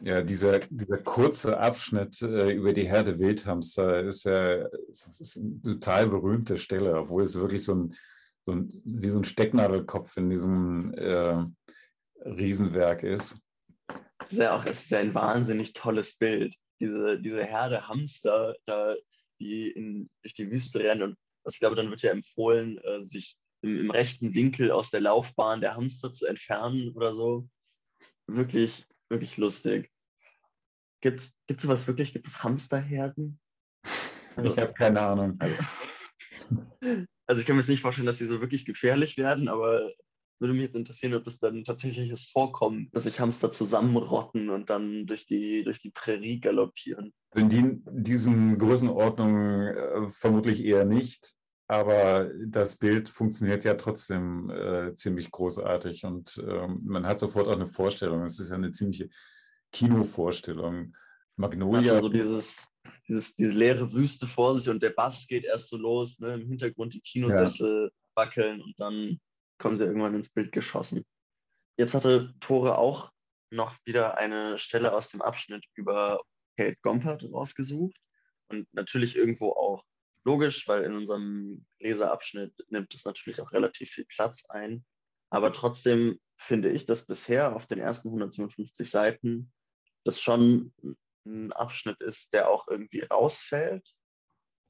Ja, 0.00 0.22
dieser, 0.22 0.60
dieser 0.60 0.98
kurze 0.98 1.58
Abschnitt 1.58 2.22
äh, 2.22 2.52
über 2.52 2.72
die 2.72 2.86
Herde 2.86 3.18
Wildhamster 3.18 4.00
ist 4.02 4.24
ja 4.24 4.66
ist 4.88 5.38
eine 5.38 5.60
total 5.62 6.06
berühmte 6.06 6.56
Stelle, 6.56 6.96
obwohl 6.96 7.22
es 7.24 7.34
wirklich 7.34 7.64
so 7.64 7.74
ein, 7.74 7.94
so 8.46 8.52
ein 8.52 8.72
wie 8.84 9.08
so 9.08 9.18
ein 9.18 9.24
Stecknadelkopf 9.24 10.16
in 10.16 10.30
diesem 10.30 10.94
äh, 10.94 11.44
Riesenwerk 12.24 13.02
ist. 13.02 13.38
Es 14.24 14.32
ist 14.32 14.38
ja 14.38 14.56
auch 14.56 14.64
es 14.64 14.84
ist 14.84 14.90
ja 14.90 14.98
ein 14.98 15.14
wahnsinnig 15.14 15.72
tolles 15.72 16.16
Bild. 16.16 16.54
Diese, 16.80 17.20
diese 17.20 17.44
Herde 17.44 17.88
Hamster, 17.88 18.56
da, 18.66 18.94
die 19.40 19.70
in, 19.70 20.10
durch 20.22 20.34
die 20.34 20.50
Wüste 20.50 20.80
rennen. 20.80 21.16
Und 21.42 21.52
ich 21.52 21.60
glaube, 21.60 21.76
dann 21.76 21.90
wird 21.90 22.02
ja 22.02 22.10
empfohlen, 22.10 22.78
äh, 22.78 23.00
sich 23.00 23.36
im, 23.62 23.80
im, 23.80 23.90
rechten 23.90 24.34
Winkel 24.34 24.70
aus 24.70 24.90
der 24.90 25.00
Laufbahn 25.00 25.60
der 25.60 25.74
Hamster 25.74 26.12
zu 26.12 26.26
entfernen 26.26 26.92
oder 26.94 27.14
so. 27.14 27.48
Wirklich, 28.26 28.86
wirklich 29.08 29.36
lustig. 29.38 29.90
Gibt 31.00 31.20
es 31.20 31.62
sowas 31.62 31.86
wirklich? 31.86 32.12
Gibt 32.12 32.26
es 32.26 32.42
Hamsterherden? 32.42 33.40
Also, 34.36 34.52
ich 34.54 34.60
habe 34.60 34.72
keine 34.74 35.00
Ahnung. 35.00 35.36
Also, 35.38 35.56
also 37.26 37.40
ich 37.40 37.46
kann 37.46 37.56
mir 37.56 37.62
jetzt 37.62 37.68
nicht 37.68 37.82
vorstellen, 37.82 38.06
dass 38.06 38.18
sie 38.18 38.26
so 38.26 38.40
wirklich 38.40 38.64
gefährlich 38.64 39.16
werden, 39.16 39.48
aber 39.48 39.92
würde 40.40 40.54
mich 40.54 40.62
jetzt 40.62 40.76
interessieren, 40.76 41.14
ob 41.14 41.26
es 41.26 41.38
dann 41.38 41.64
tatsächliches 41.64 42.24
Vorkommen, 42.24 42.88
dass 42.92 43.04
sich 43.04 43.18
Hamster 43.20 43.50
zusammenrotten 43.50 44.50
und 44.50 44.70
dann 44.70 45.06
durch 45.06 45.26
die, 45.26 45.64
durch 45.64 45.80
die 45.80 45.90
Prärie 45.90 46.40
galoppieren. 46.40 47.12
In 47.34 47.48
die, 47.48 47.82
diesen 47.90 48.58
Größenordnungen 48.58 49.76
äh, 49.76 50.10
vermutlich 50.10 50.64
eher 50.64 50.84
nicht, 50.84 51.34
aber 51.66 52.30
das 52.46 52.76
Bild 52.76 53.08
funktioniert 53.08 53.64
ja 53.64 53.74
trotzdem 53.74 54.48
äh, 54.50 54.94
ziemlich 54.94 55.30
großartig 55.30 56.04
und 56.04 56.42
ähm, 56.46 56.78
man 56.84 57.06
hat 57.06 57.20
sofort 57.20 57.48
auch 57.48 57.52
eine 57.52 57.66
Vorstellung. 57.66 58.24
Es 58.24 58.40
ist 58.40 58.50
ja 58.50 58.56
eine 58.56 58.70
ziemliche 58.70 59.10
Kinovorstellung. 59.72 60.94
Magnolia. 61.36 61.94
Also 61.94 62.08
dieses, 62.08 62.68
dieses, 63.08 63.36
diese 63.36 63.52
leere 63.52 63.92
Wüste 63.92 64.26
vor 64.26 64.58
sich 64.58 64.68
und 64.68 64.82
der 64.82 64.90
Bass 64.90 65.26
geht 65.26 65.44
erst 65.44 65.68
so 65.70 65.76
los, 65.76 66.18
ne? 66.18 66.34
im 66.34 66.48
Hintergrund 66.48 66.94
die 66.94 67.00
Kinosessel 67.00 67.84
ja. 67.84 68.22
wackeln 68.22 68.60
und 68.60 68.74
dann 68.78 69.20
kommen 69.58 69.76
sie 69.76 69.84
irgendwann 69.84 70.14
ins 70.14 70.30
Bild 70.30 70.52
geschossen. 70.52 71.04
Jetzt 71.76 71.94
hatte 71.94 72.34
Tore 72.40 72.78
auch 72.78 73.10
noch 73.50 73.76
wieder 73.84 74.18
eine 74.18 74.58
Stelle 74.58 74.92
aus 74.92 75.08
dem 75.08 75.22
Abschnitt 75.22 75.64
über 75.74 76.20
Kate 76.56 76.76
Gompert 76.82 77.24
rausgesucht 77.32 77.96
und 78.48 78.66
natürlich 78.72 79.16
irgendwo 79.16 79.52
auch 79.52 79.84
logisch, 80.24 80.66
weil 80.68 80.84
in 80.84 80.94
unserem 80.94 81.64
Leserabschnitt 81.78 82.52
nimmt 82.68 82.92
es 82.94 83.04
natürlich 83.04 83.40
auch 83.40 83.52
relativ 83.52 83.90
viel 83.90 84.04
Platz 84.06 84.44
ein. 84.48 84.84
Aber 85.30 85.52
trotzdem 85.52 86.18
finde 86.36 86.70
ich, 86.70 86.86
dass 86.86 87.06
bisher 87.06 87.54
auf 87.54 87.66
den 87.66 87.78
ersten 87.78 88.08
157 88.08 88.90
Seiten 88.90 89.52
das 90.04 90.20
schon 90.20 90.72
ein 91.26 91.52
Abschnitt 91.52 92.00
ist, 92.00 92.32
der 92.32 92.50
auch 92.50 92.68
irgendwie 92.68 93.00
rausfällt, 93.00 93.88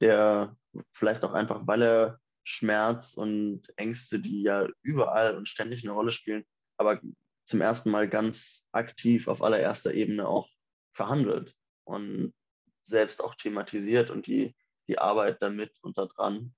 der 0.01 0.55
vielleicht 0.93 1.23
auch 1.23 1.33
einfach, 1.33 1.65
weil 1.65 1.81
er 1.81 2.19
Schmerz 2.49 3.13
und 3.13 3.61
Ängste, 3.77 4.19
die 4.19 4.41
ja 4.41 4.67
überall 4.81 5.37
und 5.37 5.47
ständig 5.47 5.83
eine 5.83 5.91
Rolle 5.91 6.09
spielen, 6.09 6.45
aber 6.77 6.99
zum 7.45 7.61
ersten 7.61 7.91
Mal 7.91 8.09
ganz 8.09 8.65
aktiv 8.71 9.27
auf 9.27 9.43
allererster 9.43 9.93
Ebene 9.93 10.27
auch 10.27 10.49
verhandelt 10.95 11.55
und 11.83 12.33
selbst 12.81 13.23
auch 13.23 13.35
thematisiert 13.35 14.09
und 14.09 14.25
die, 14.25 14.55
die 14.87 14.97
Arbeit 14.97 15.41
damit 15.41 15.77
und 15.81 15.99
daran. 15.99 16.55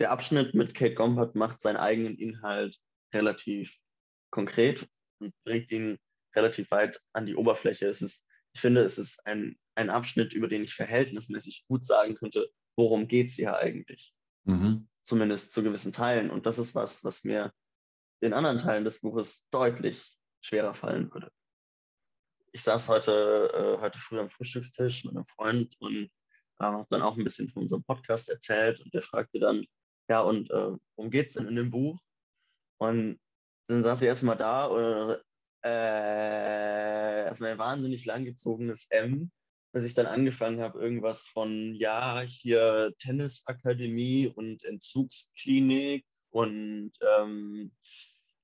Der 0.00 0.12
Abschnitt 0.12 0.54
mit 0.54 0.74
Kate 0.74 0.94
Gompert 0.94 1.34
macht 1.34 1.60
seinen 1.60 1.76
eigenen 1.76 2.16
Inhalt 2.16 2.78
relativ 3.12 3.78
konkret 4.30 4.88
und 5.18 5.34
bringt 5.44 5.70
ihn 5.70 5.98
relativ 6.34 6.70
weit 6.70 7.00
an 7.12 7.26
die 7.26 7.36
Oberfläche. 7.36 7.86
Es 7.86 8.00
ist, 8.00 8.24
ich 8.54 8.62
finde, 8.62 8.80
es 8.80 8.96
ist 8.96 9.24
ein, 9.26 9.58
ein 9.74 9.90
Abschnitt, 9.90 10.32
über 10.32 10.48
den 10.48 10.64
ich 10.64 10.74
verhältnismäßig 10.74 11.66
gut 11.68 11.84
sagen 11.84 12.14
könnte, 12.14 12.50
worum 12.76 13.08
geht 13.08 13.28
es 13.28 13.34
hier 13.34 13.56
eigentlich. 13.56 14.14
Mhm 14.44 14.88
zumindest 15.04 15.52
zu 15.52 15.62
gewissen 15.62 15.92
Teilen. 15.92 16.30
Und 16.30 16.46
das 16.46 16.58
ist 16.58 16.74
was, 16.74 17.04
was 17.04 17.24
mir 17.24 17.52
in 18.20 18.32
anderen 18.32 18.58
Teilen 18.58 18.84
des 18.84 19.00
Buches 19.00 19.46
deutlich 19.50 20.18
schwerer 20.40 20.74
fallen 20.74 21.12
würde. 21.12 21.30
Ich 22.52 22.62
saß 22.62 22.88
heute, 22.88 23.50
äh, 23.52 23.80
heute 23.80 23.98
früh 23.98 24.18
am 24.18 24.30
Frühstückstisch 24.30 25.04
mit 25.04 25.14
einem 25.14 25.26
Freund 25.26 25.74
und 25.80 26.04
äh, 26.04 26.08
habe 26.58 26.86
dann 26.90 27.02
auch 27.02 27.16
ein 27.16 27.24
bisschen 27.24 27.48
von 27.48 27.62
unserem 27.62 27.84
Podcast 27.84 28.28
erzählt 28.28 28.80
und 28.80 28.94
der 28.94 29.02
fragte 29.02 29.40
dann, 29.40 29.66
ja, 30.08 30.20
und 30.20 30.50
äh, 30.50 30.72
worum 30.96 31.10
geht 31.10 31.28
es 31.28 31.34
denn 31.34 31.48
in 31.48 31.56
dem 31.56 31.70
Buch? 31.70 31.98
Und 32.78 33.18
dann 33.68 33.82
saß 33.82 34.02
ich 34.02 34.08
erstmal 34.08 34.36
da 34.36 34.66
und 34.66 35.20
äh, 35.64 37.24
erstmal 37.24 37.52
ein 37.52 37.58
wahnsinnig 37.58 38.04
langgezogenes 38.04 38.86
M 38.90 39.30
bis 39.74 39.82
ich 39.82 39.94
dann 39.94 40.06
angefangen 40.06 40.60
habe, 40.60 40.80
irgendwas 40.80 41.26
von, 41.26 41.74
ja, 41.74 42.20
hier 42.20 42.94
Tennisakademie 42.98 44.28
und 44.28 44.64
Entzugsklinik 44.64 46.06
und 46.30 46.92
ähm, 47.18 47.72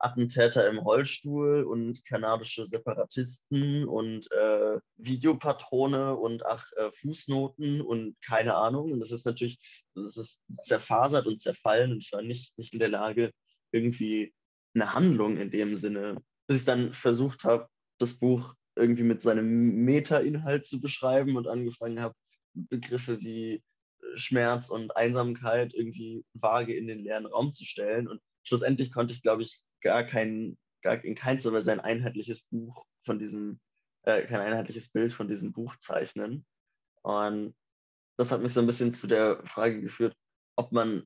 Attentäter 0.01 0.69
im 0.69 0.79
Rollstuhl 0.79 1.63
und 1.63 2.05
kanadische 2.05 2.65
Separatisten 2.65 3.85
und 3.85 4.29
äh, 4.33 4.81
Videopatrone 4.97 6.17
und 6.17 6.45
ach, 6.45 6.67
äh, 6.77 6.91
Fußnoten 7.01 7.81
und 7.81 8.17
keine 8.27 8.57
Ahnung. 8.57 8.91
Und 8.91 8.99
das 8.99 9.13
ist 9.13 9.25
natürlich, 9.25 9.61
das 9.95 10.17
ist 10.17 10.41
zerfasert 10.49 11.29
und 11.29 11.41
zerfallen 11.41 11.93
und 11.93 12.03
ich 12.03 12.11
war 12.13 12.23
nicht, 12.23 12.59
nicht 12.59 12.73
in 12.73 12.81
der 12.81 12.89
Lage, 12.89 13.31
irgendwie 13.71 14.35
eine 14.75 14.95
Handlung 14.95 15.37
in 15.37 15.53
dem 15.53 15.77
Sinne, 15.77 16.21
bis 16.49 16.59
ich 16.59 16.65
dann 16.65 16.93
versucht 16.93 17.45
habe, 17.45 17.69
das 17.99 18.19
Buch 18.19 18.57
irgendwie 18.81 19.05
mit 19.05 19.23
seinem 19.23 19.85
Meta-Inhalt 19.85 20.67
zu 20.67 20.81
beschreiben 20.81 21.37
und 21.37 21.47
angefangen 21.47 22.01
habe, 22.01 22.15
Begriffe 22.55 23.21
wie 23.21 23.63
Schmerz 24.15 24.71
und 24.71 24.97
Einsamkeit 24.97 25.73
irgendwie 25.75 26.25
vage 26.35 26.75
in 26.75 26.87
den 26.87 27.01
leeren 27.01 27.27
Raum 27.27 27.53
zu 27.53 27.65
stellen. 27.65 28.09
Und 28.09 28.21
schlussendlich 28.43 28.93
konnte 28.93 29.13
ich, 29.13 29.23
glaube 29.23 29.43
ich, 29.43 29.63
gar 29.81 30.05
kein, 30.05 30.59
gar 30.83 31.03
in 31.05 31.15
keinster 31.15 31.53
Weise 31.53 31.73
ein 31.73 31.81
einheitliches 31.81 32.43
Buch 32.43 32.85
von 33.05 33.19
diesem, 33.19 33.61
äh, 34.03 34.23
kein 34.27 34.41
einheitliches 34.41 34.91
Bild 34.91 35.13
von 35.13 35.29
diesem 35.29 35.53
Buch 35.53 35.77
zeichnen. 35.77 36.45
Und 37.03 37.55
das 38.17 38.31
hat 38.33 38.43
mich 38.43 38.53
so 38.53 38.61
ein 38.61 38.67
bisschen 38.67 38.95
zu 38.95 39.07
der 39.07 39.45
Frage 39.47 39.81
geführt, 39.81 40.15
ob 40.57 40.73
man 40.73 41.05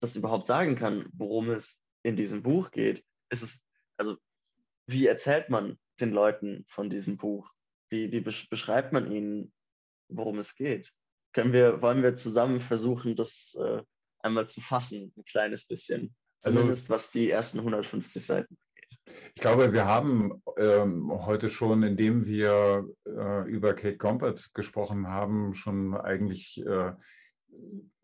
das 0.00 0.16
überhaupt 0.16 0.46
sagen 0.46 0.74
kann, 0.76 1.08
worum 1.12 1.50
es 1.50 1.80
in 2.02 2.16
diesem 2.16 2.42
Buch 2.42 2.70
geht. 2.70 3.04
Ist 3.30 3.42
es, 3.42 3.60
also, 3.96 4.16
wie 4.86 5.06
erzählt 5.06 5.50
man 5.50 5.78
den 6.00 6.12
Leuten 6.12 6.64
von 6.68 6.90
diesem 6.90 7.16
Buch? 7.16 7.50
Wie, 7.90 8.12
wie 8.12 8.20
beschreibt 8.20 8.92
man 8.92 9.10
ihnen, 9.10 9.52
worum 10.08 10.38
es 10.38 10.54
geht? 10.54 10.92
Können 11.32 11.52
wir, 11.52 11.82
wollen 11.82 12.02
wir 12.02 12.16
zusammen 12.16 12.58
versuchen, 12.58 13.16
das 13.16 13.56
äh, 13.60 13.82
einmal 14.20 14.48
zu 14.48 14.60
fassen, 14.60 15.12
ein 15.16 15.24
kleines 15.24 15.66
bisschen? 15.66 16.14
Also 16.42 16.58
Zumindest 16.58 16.84
also, 16.84 16.94
was 16.94 17.10
die 17.10 17.30
ersten 17.30 17.58
150 17.58 18.24
Seiten 18.24 18.56
angeht. 18.56 19.20
Ich 19.34 19.42
glaube, 19.42 19.72
wir 19.72 19.86
haben 19.86 20.42
ähm, 20.56 21.10
heute 21.26 21.48
schon, 21.48 21.82
indem 21.82 22.26
wir 22.26 22.88
äh, 23.06 23.48
über 23.48 23.74
Kate 23.74 23.96
Gompert 23.98 24.50
gesprochen 24.54 25.08
haben, 25.08 25.54
schon 25.54 25.94
eigentlich 25.94 26.64
äh, 26.64 26.92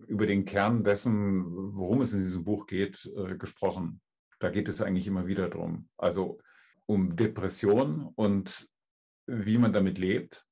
über 0.06 0.26
den 0.26 0.44
Kern 0.44 0.84
dessen, 0.84 1.74
worum 1.74 2.02
es 2.02 2.12
in 2.12 2.20
diesem 2.20 2.44
Buch 2.44 2.66
geht, 2.66 3.10
äh, 3.16 3.36
gesprochen. 3.36 4.00
Da 4.38 4.50
geht 4.50 4.68
es 4.68 4.82
eigentlich 4.82 5.06
immer 5.06 5.26
wieder 5.26 5.48
drum. 5.48 5.88
Also 5.96 6.38
um 6.86 7.16
Depression 7.16 8.12
und 8.14 8.68
wie 9.26 9.58
man 9.58 9.72
damit 9.72 9.98
lebt, 9.98 10.46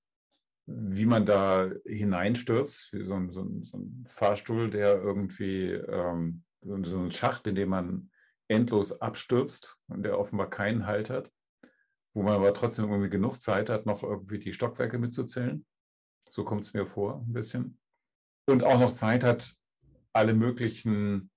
wie 0.67 1.07
man 1.07 1.26
da 1.26 1.71
hineinstürzt, 1.85 2.93
wie 2.93 3.05
so 3.05 3.14
ein, 3.14 3.31
so 3.31 3.43
ein, 3.43 3.62
so 3.62 3.79
ein 3.79 4.05
Fahrstuhl, 4.07 4.71
der 4.71 5.00
irgendwie 5.03 5.71
ähm, 5.73 6.45
so 6.62 6.99
ein 6.99 7.11
Schacht, 7.11 7.47
in 7.47 7.55
dem 7.55 7.69
man 7.69 8.11
endlos 8.49 9.00
abstürzt 9.00 9.76
und 9.88 10.03
der 10.03 10.19
offenbar 10.19 10.50
keinen 10.50 10.87
Halt 10.87 11.11
hat, 11.11 11.31
wo 12.14 12.23
man 12.23 12.35
aber 12.35 12.55
trotzdem 12.55 12.87
irgendwie 12.87 13.11
genug 13.11 13.41
Zeit 13.41 13.71
hat, 13.71 13.87
noch 13.87 14.03
irgendwie 14.03 14.38
die 14.38 14.53
Stockwerke 14.53 14.99
mitzuzählen. 14.99 15.64
So 16.31 16.45
kommt 16.45 16.62
es 16.62 16.75
mir 16.75 16.87
vor, 16.87 17.23
ein 17.26 17.33
bisschen. 17.33 17.79
Und 18.47 18.64
auch 18.64 18.79
noch 18.79 18.93
Zeit 18.93 19.25
hat, 19.25 19.55
alle 20.12 20.35
möglichen 20.35 21.31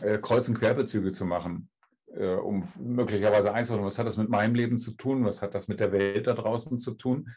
äh, 0.00 0.18
Kreuz- 0.18 0.48
und 0.48 0.58
Querbezüge 0.58 1.12
zu 1.12 1.24
machen, 1.24 1.70
äh, 2.16 2.34
um 2.34 2.64
möglicherweise 2.78 3.52
einzuholen, 3.52 3.84
was 3.84 3.98
hat 3.98 4.06
das 4.06 4.16
mit 4.16 4.28
meinem 4.28 4.54
Leben 4.54 4.78
zu 4.78 4.92
tun, 4.92 5.24
was 5.24 5.42
hat 5.42 5.54
das 5.54 5.68
mit 5.68 5.80
der 5.80 5.92
Welt 5.92 6.26
da 6.26 6.34
draußen 6.34 6.78
zu 6.78 6.92
tun, 6.92 7.28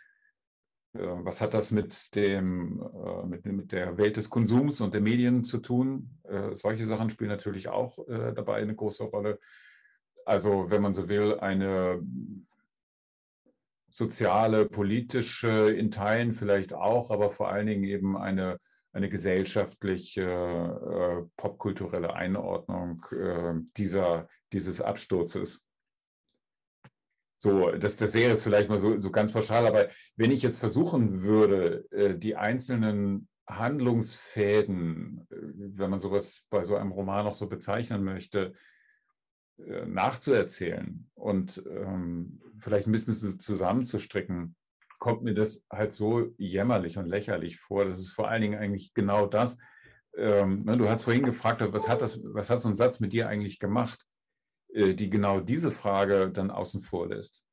äh, 0.94 1.00
was 1.00 1.42
hat 1.42 1.54
das 1.54 1.72
mit, 1.72 2.16
dem, 2.16 2.82
äh, 2.82 3.26
mit, 3.26 3.46
mit, 3.46 3.72
der 3.72 3.98
Welt 3.98 4.18
des 4.18 4.30
Konsums 4.30 4.82
und 4.82 4.94
der 4.94 5.02
Medien 5.02 5.44
zu 5.44 5.60
tun? 5.60 6.20
Äh, 6.24 6.54
solche 6.54 6.86
Sachen 6.86 7.10
spielen 7.10 7.30
natürlich 7.30 7.68
auch 7.68 7.98
dabei 8.08 8.56
eine 8.58 8.76
große 8.76 9.06
Rolle. 9.06 9.40
Also, 10.26 10.70
wenn 10.70 10.82
man 10.82 10.94
so 10.94 11.08
will, 11.08 11.40
eine 11.40 12.02
soziale, 13.90 14.66
politische, 14.66 15.72
in 15.72 15.90
Teilen 15.90 16.34
vielleicht 16.34 16.74
auch, 16.74 17.10
aber 17.10 17.32
vor 17.32 17.50
allen 17.50 17.68
Dingen 17.68 17.84
eben 17.84 18.18
eine, 18.18 18.60
eine 18.98 19.10
gesellschaftliche, 19.10 20.24
äh, 20.24 21.30
popkulturelle 21.38 22.14
Einordnung 22.14 23.06
äh, 23.12 23.54
dieser, 23.78 24.28
dieses 24.52 24.82
Absturzes. 24.82 25.70
So, 27.40 27.72
das, 27.72 27.96
das 27.96 28.16
wäre 28.16 28.34
es 28.34 28.42
vielleicht 28.42 28.70
mal 28.70 28.80
so, 28.80 29.00
so 29.00 29.12
ganz 29.12 29.32
pauschal, 29.32 29.68
aber 29.68 29.90
wenn 30.16 30.32
ich 30.32 30.42
jetzt 30.42 30.58
versuchen 30.58 31.22
würde, 31.22 31.86
äh, 31.92 32.18
die 32.18 32.36
einzelnen 32.36 33.30
Handlungsfäden, 33.48 35.28
äh, 35.30 35.36
wenn 35.78 35.92
man 35.92 36.00
sowas 36.00 36.48
bei 36.50 36.64
so 36.64 36.76
einem 36.76 36.92
Roman 36.92 37.26
noch 37.26 37.36
so 37.36 37.48
bezeichnen 37.48 38.04
möchte, 38.04 38.54
äh, 39.60 39.86
nachzuerzählen 39.86 41.08
und 41.14 41.64
ähm, 41.70 42.42
vielleicht 42.60 42.88
ein 42.88 42.92
bisschen 42.92 43.40
zusammenzustricken, 43.40 44.56
kommt 45.00 45.24
mir 45.24 45.34
das 45.34 45.66
halt 45.70 45.94
so 45.94 46.34
jämmerlich 46.38 46.98
und 46.98 47.08
lächerlich 47.08 47.58
vor. 47.58 47.86
Das 47.86 48.00
ist 48.00 48.10
vor 48.10 48.30
allen 48.30 48.42
Dingen 48.42 48.60
eigentlich 48.60 48.94
genau 48.94 49.26
das. 49.26 49.58
Ähm, 50.16 50.64
ne, 50.66 50.78
du 50.78 50.90
hast 50.90 51.04
vorhin 51.04 51.24
gefragt, 51.24 51.62
was 51.62 51.88
hat, 51.88 52.02
das, 52.02 52.20
was 52.24 52.50
hat 52.50 52.60
so 52.60 52.70
ein 52.70 52.76
Satz 52.76 53.00
mit 53.00 53.14
dir 53.14 53.28
eigentlich 53.28 53.60
gemacht? 53.60 54.04
Äh, 54.74 54.94
die 54.94 55.10
genau 55.10 55.40
diese 55.40 55.72
Frage 55.72 56.32
dann 56.32 56.52
außen 56.52 56.82
vor 56.82 57.10
lässt. 57.10 57.46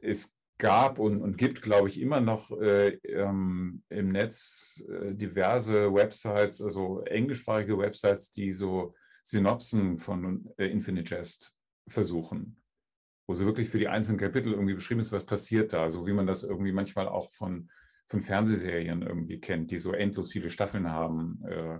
Es 0.00 0.34
gab 0.58 0.98
und, 0.98 1.20
und 1.20 1.36
gibt, 1.38 1.62
glaube 1.62 1.88
ich, 1.88 2.00
immer 2.00 2.20
noch 2.20 2.50
äh, 2.60 2.90
ähm, 3.04 3.82
im 3.88 4.12
Netz 4.12 4.84
äh, 4.88 5.14
diverse 5.14 5.92
Websites, 5.92 6.62
also 6.62 7.00
englischsprachige 7.02 7.78
Websites, 7.78 8.30
die 8.30 8.52
so 8.52 8.94
Synopsen 9.24 9.96
von 9.96 10.52
äh, 10.58 10.66
Infinite 10.66 11.14
Jest 11.14 11.54
versuchen, 11.88 12.61
wo 13.26 13.34
so 13.34 13.46
wirklich 13.46 13.68
für 13.68 13.78
die 13.78 13.88
einzelnen 13.88 14.18
Kapitel 14.18 14.52
irgendwie 14.52 14.74
beschrieben 14.74 15.00
ist, 15.00 15.12
was 15.12 15.24
passiert 15.24 15.72
da, 15.72 15.90
so 15.90 16.06
wie 16.06 16.12
man 16.12 16.26
das 16.26 16.42
irgendwie 16.42 16.72
manchmal 16.72 17.08
auch 17.08 17.30
von, 17.30 17.70
von 18.06 18.20
Fernsehserien 18.20 19.02
irgendwie 19.02 19.40
kennt, 19.40 19.70
die 19.70 19.78
so 19.78 19.92
endlos 19.92 20.32
viele 20.32 20.50
Staffeln 20.50 20.90
haben. 20.90 21.42
Äh, 21.46 21.78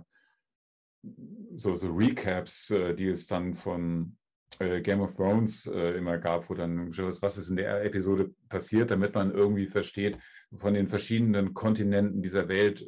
so, 1.55 1.75
so 1.75 1.91
Recaps, 1.91 2.71
äh, 2.71 2.95
die 2.95 3.07
es 3.07 3.27
dann 3.27 3.53
von 3.53 4.17
äh, 4.59 4.81
Game 4.81 5.01
of 5.01 5.15
Thrones 5.15 5.65
immer 5.65 6.17
gab, 6.17 6.49
wo 6.49 6.53
dann 6.53 6.89
was 6.89 7.37
ist 7.37 7.49
in 7.49 7.57
der 7.57 7.83
Episode 7.83 8.33
passiert, 8.47 8.91
damit 8.91 9.13
man 9.13 9.33
irgendwie 9.33 9.67
versteht, 9.67 10.17
von 10.57 10.75
den 10.75 10.87
verschiedenen 10.87 11.53
Kontinenten 11.55 12.21
dieser 12.21 12.47
Welt 12.47 12.85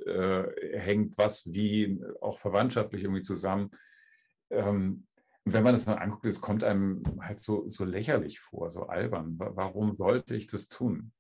hängt 0.74 1.18
was 1.18 1.52
wie 1.52 2.00
auch 2.22 2.38
verwandtschaftlich 2.38 3.02
irgendwie 3.04 3.24
zusammen. 3.24 3.72
Ähm, 4.52 5.08
wenn 5.46 5.64
man 5.64 5.74
das 5.74 5.86
dann 5.86 6.00
anguckt, 6.00 6.26
es 6.26 6.42
kommt 6.42 6.64
einem 6.64 7.04
halt 7.22 7.40
so, 7.40 7.70
so 7.70 7.86
lächerlich 7.86 8.40
vor, 8.40 8.72
so 8.72 8.88
albern. 8.88 9.36
Warum 9.38 9.96
sollte 9.96 10.36
ich 10.36 10.48
das 10.48 10.68
tun? 10.68 11.14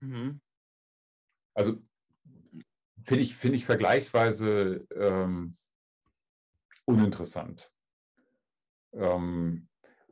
Mhm. 0.00 0.40
Also 1.54 1.82
finde 3.02 3.22
ich, 3.22 3.34
find 3.34 3.54
ich 3.54 3.64
vergleichsweise 3.64 4.86
ähm, 4.94 5.56
uninteressant. 6.84 7.72
Ähm, 8.92 9.68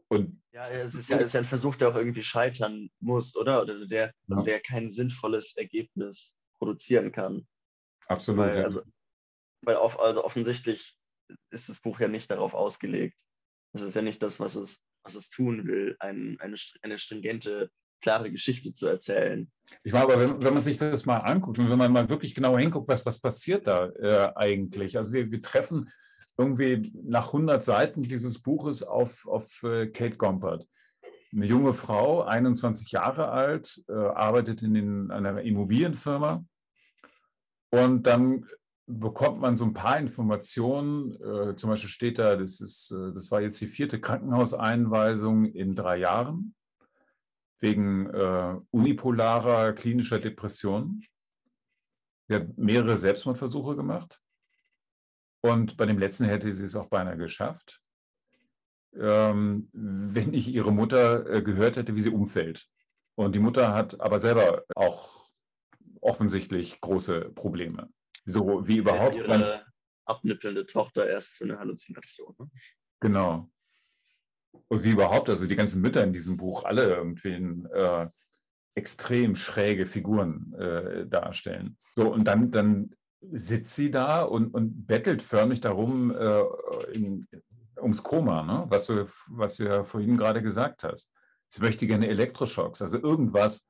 und 0.09 0.41
ja, 0.53 0.63
es 0.71 0.95
ist 0.95 1.11
ja, 1.11 1.19
es 1.19 1.27
ist 1.27 1.37
ein 1.37 1.45
Versuch, 1.45 1.77
der 1.77 1.91
auch 1.91 1.97
irgendwie 1.97 2.23
scheitern 2.23 2.91
muss, 2.99 3.37
oder? 3.37 3.61
Oder 3.61 3.87
der, 3.87 4.15
also 4.31 4.43
der 4.43 4.61
kein 4.61 4.91
sinnvolles 4.91 5.55
Ergebnis 5.57 6.37
produzieren 6.59 7.13
kann. 7.13 7.47
Absolut. 8.07 8.47
Weil, 8.47 8.57
ja. 8.57 8.65
also, 8.65 8.83
weil 9.63 9.77
auf, 9.77 10.01
also 10.01 10.25
offensichtlich 10.25 10.99
ist 11.51 11.69
das 11.69 11.81
Buch 11.81 12.01
ja 12.01 12.09
nicht 12.09 12.31
darauf 12.31 12.55
ausgelegt. 12.55 13.21
Das 13.73 13.83
ist 13.83 13.95
ja 13.95 14.03
nicht 14.03 14.23
das, 14.23 14.41
was 14.41 14.55
es, 14.55 14.81
was 15.03 15.15
es 15.15 15.31
tun 15.31 15.67
will, 15.67 15.97
ein, 16.01 16.37
eine, 16.41 16.57
eine 16.83 16.99
stringente 16.99 17.71
klare 18.01 18.31
Geschichte 18.31 18.73
zu 18.73 18.87
erzählen. 18.87 19.51
Ich 19.83 19.93
meine, 19.93 20.05
aber 20.05 20.21
wenn, 20.21 20.43
wenn, 20.43 20.55
man 20.55 20.63
sich 20.63 20.77
das 20.77 21.07
mal 21.07 21.19
anguckt 21.19 21.59
und 21.59 21.69
wenn 21.69 21.79
man 21.79 21.93
mal 21.93 22.09
wirklich 22.09 22.35
genau 22.35 22.57
hinguckt, 22.57 22.89
was, 22.89 23.05
was 23.05 23.21
passiert 23.21 23.67
da 23.67 23.89
äh, 23.89 24.33
eigentlich? 24.35 24.97
Also 24.97 25.13
wir, 25.13 25.31
wir 25.31 25.43
treffen 25.43 25.91
irgendwie 26.37 26.93
nach 26.95 27.27
100 27.27 27.63
Seiten 27.63 28.05
dieses 28.05 28.41
Buches 28.41 28.83
auf, 28.83 29.27
auf 29.27 29.63
äh, 29.65 29.89
Kate 29.89 30.17
Gompert. 30.17 30.67
Eine 31.33 31.47
junge 31.47 31.75
Frau, 31.75 32.23
21 32.23 32.93
Jahre 32.93 33.29
alt, 33.29 33.83
äh, 33.89 33.93
arbeitet 33.93 34.63
in 34.63 34.75
den, 34.75 35.11
einer 35.11 35.43
Immobilienfirma. 35.43 36.45
Und 37.71 38.07
dann 38.07 38.47
bekommt 38.89 39.41
man 39.41 39.57
so 39.57 39.65
ein 39.65 39.75
paar 39.75 39.99
Informationen. 39.99 41.13
Äh, 41.23 41.57
zum 41.57 41.71
Beispiel 41.71 41.91
steht 41.91 42.19
da, 42.19 42.37
das, 42.37 42.61
ist, 42.61 42.91
äh, 42.91 43.13
das 43.13 43.31
war 43.31 43.41
jetzt 43.41 43.61
die 43.61 43.67
vierte 43.67 44.01
Krankenhauseinweisung 44.01 45.45
in 45.45 45.75
drei 45.75 45.99
Jahren 45.99 46.55
wegen 47.61 48.07
äh, 48.07 48.57
unipolarer 48.71 49.73
klinischer 49.75 50.19
Depression. 50.19 51.05
Sie 52.29 52.35
hat 52.35 52.57
mehrere 52.57 52.97
Selbstmordversuche 52.97 53.77
gemacht. 53.77 54.21
Und 55.41 55.77
bei 55.77 55.87
dem 55.87 55.99
letzten 55.99 56.25
hätte 56.25 56.53
sie 56.53 56.65
es 56.65 56.77
auch 56.77 56.89
beinahe 56.89 57.17
geschafft, 57.17 57.81
ähm, 58.95 59.69
wenn 59.73 60.35
ich 60.35 60.49
ihre 60.49 60.73
Mutter 60.73 61.29
äh, 61.29 61.43
gehört 61.43 61.77
hätte, 61.77 61.95
wie 61.95 62.01
sie 62.01 62.11
umfällt. 62.11 62.67
Und 63.17 63.35
die 63.35 63.41
Mutter 63.41 63.75
hat 63.75 64.01
aber 64.01 64.19
selber 64.19 64.65
auch 64.75 65.29
offensichtlich 66.01 66.81
große 66.81 67.33
Probleme. 67.35 67.89
So 68.29 68.67
wie 68.67 68.79
überhaupt. 68.79 69.15
Ihre 69.15 69.65
abnippelnde 70.05 70.67
Tochter 70.67 71.09
erst 71.09 71.37
für 71.37 71.45
eine 71.45 71.59
Halluzination. 71.59 72.35
Ne? 72.39 72.51
Genau. 73.01 73.51
Und 74.69 74.85
wie 74.85 74.91
überhaupt, 74.91 75.31
also 75.31 75.47
die 75.47 75.57
ganzen 75.57 75.81
Mütter 75.81 76.03
in 76.05 76.13
diesem 76.13 76.37
Buch 76.37 76.65
alle 76.65 76.95
irgendwie 76.95 77.33
äh, 77.33 78.07
extrem 78.75 79.35
schräge 79.35 79.87
Figuren 79.87 80.55
äh, 80.55 81.07
darstellen. 81.07 81.79
So, 81.95 82.13
und 82.13 82.25
dann, 82.25 82.51
dann 82.51 82.95
sitzt 83.21 83.75
sie 83.75 83.91
da 83.91 84.23
und, 84.23 84.55
und 84.55 84.87
bettelt 84.87 85.23
förmlich 85.23 85.61
darum 85.61 86.15
äh, 86.15 86.43
in, 86.93 87.27
ums 87.81 88.03
Koma, 88.03 88.43
ne? 88.43 88.67
was, 88.69 88.87
du, 88.87 89.09
was 89.31 89.57
du 89.57 89.65
ja 89.65 89.85
vorhin 89.85 90.17
gerade 90.17 90.43
gesagt 90.43 90.85
hast. 90.85 91.11
Sie 91.49 91.61
möchte 91.61 91.87
gerne 91.87 92.09
Elektroschocks, 92.09 92.83
also 92.83 92.99
irgendwas, 92.99 93.67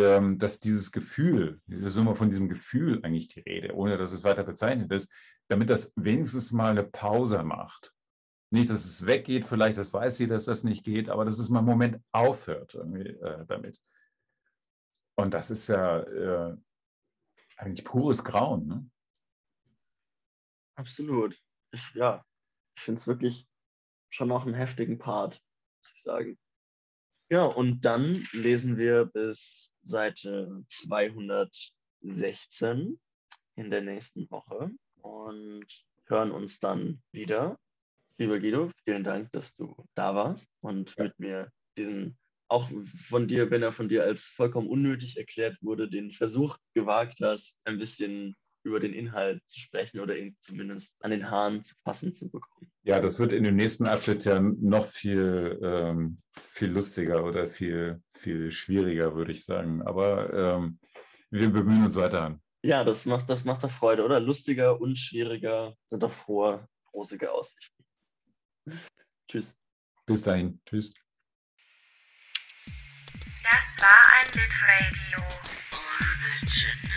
ähm, 0.00 0.38
dass 0.38 0.60
dieses 0.60 0.92
Gefühl, 0.92 1.60
es 1.68 1.84
ist 1.84 1.96
immer 1.96 2.16
von 2.16 2.30
diesem 2.30 2.48
Gefühl 2.48 3.00
eigentlich 3.04 3.28
die 3.28 3.40
Rede, 3.40 3.74
ohne 3.74 3.96
dass 3.98 4.12
es 4.12 4.24
weiter 4.24 4.44
bezeichnet 4.44 4.90
ist, 4.92 5.10
damit 5.48 5.70
das 5.70 5.92
wenigstens 5.96 6.52
mal 6.52 6.70
eine 6.70 6.84
Pause 6.84 7.42
macht. 7.42 7.94
Nicht, 8.52 8.68
dass 8.68 8.84
es 8.84 9.06
weggeht, 9.06 9.44
vielleicht, 9.44 9.78
das 9.78 9.92
weiß 9.92 10.16
sie, 10.16 10.26
dass 10.26 10.46
das 10.46 10.64
nicht 10.64 10.84
geht, 10.84 11.08
aber 11.08 11.24
dass 11.24 11.38
es 11.38 11.50
mal 11.50 11.60
einen 11.60 11.68
Moment 11.68 12.02
aufhört 12.10 12.74
äh, 12.74 13.44
damit. 13.46 13.80
Und 15.16 15.34
das 15.34 15.50
ist 15.50 15.68
ja 15.68 16.00
äh, 16.00 16.56
eigentlich 17.56 17.84
pures 17.84 18.24
Grauen. 18.24 18.66
Ne? 18.66 18.90
Absolut. 20.76 21.38
Ich, 21.72 21.94
ja, 21.94 22.24
ich 22.76 22.82
finde 22.82 22.98
es 22.98 23.06
wirklich 23.06 23.48
schon 24.08 24.28
noch 24.28 24.46
einen 24.46 24.54
heftigen 24.54 24.98
Part, 24.98 25.40
muss 25.78 25.92
ich 25.94 26.02
sagen. 26.02 26.38
Ja, 27.32 27.44
und 27.44 27.84
dann 27.84 28.26
lesen 28.32 28.76
wir 28.76 29.04
bis 29.04 29.72
Seite 29.82 30.64
216 30.66 33.00
in 33.54 33.70
der 33.70 33.82
nächsten 33.82 34.28
Woche 34.32 34.72
und 35.00 35.64
hören 36.06 36.32
uns 36.32 36.58
dann 36.58 37.00
wieder. 37.12 37.56
Lieber 38.18 38.40
Guido, 38.40 38.72
vielen 38.84 39.04
Dank, 39.04 39.30
dass 39.30 39.54
du 39.54 39.76
da 39.94 40.16
warst 40.16 40.50
und 40.60 40.98
mit 40.98 41.16
mir 41.20 41.52
diesen, 41.78 42.18
auch 42.48 42.68
von 43.08 43.28
dir, 43.28 43.48
wenn 43.52 43.62
er 43.62 43.70
von 43.70 43.88
dir 43.88 44.02
als 44.02 44.24
vollkommen 44.24 44.68
unnötig 44.68 45.16
erklärt 45.16 45.56
wurde, 45.62 45.88
den 45.88 46.10
Versuch 46.10 46.58
gewagt 46.74 47.20
hast, 47.22 47.56
ein 47.62 47.78
bisschen 47.78 48.34
über 48.62 48.80
den 48.80 48.92
Inhalt 48.92 49.42
zu 49.46 49.60
sprechen 49.60 50.00
oder 50.00 50.16
ihn 50.16 50.36
zumindest 50.40 51.02
an 51.04 51.10
den 51.10 51.30
Haaren 51.30 51.62
zu 51.64 51.74
fassen 51.82 52.12
zu 52.12 52.30
bekommen. 52.30 52.70
Ja, 52.82 53.00
das 53.00 53.18
wird 53.18 53.32
in 53.32 53.44
dem 53.44 53.56
nächsten 53.56 53.86
Abschnitt 53.86 54.24
ja 54.24 54.40
noch 54.40 54.86
viel, 54.86 55.58
ähm, 55.62 56.20
viel 56.34 56.70
lustiger 56.70 57.24
oder 57.24 57.46
viel, 57.46 58.02
viel 58.12 58.52
schwieriger, 58.52 59.14
würde 59.14 59.32
ich 59.32 59.44
sagen. 59.44 59.82
Aber 59.82 60.32
ähm, 60.32 60.78
wir 61.30 61.50
bemühen 61.50 61.84
uns 61.84 61.96
weiter 61.96 62.22
an. 62.22 62.42
Ja, 62.62 62.84
das 62.84 63.06
macht, 63.06 63.30
das 63.30 63.44
macht 63.44 63.62
doch 63.64 63.70
Freude, 63.70 64.04
oder? 64.04 64.20
Lustiger 64.20 64.80
und 64.80 64.96
schwieriger 64.96 65.74
sind 65.86 66.02
doch 66.02 66.12
frohe, 66.12 66.68
rosige 66.92 67.32
Aussichten. 67.32 67.84
Tschüss. 69.28 69.56
Bis 70.06 70.22
dahin. 70.22 70.60
Tschüss. 70.66 70.92
Das 73.42 73.82
war 73.82 73.98
ein 74.16 74.26
Litradio 74.34 75.24
ohne 75.72 76.50
Gin. 76.50 76.89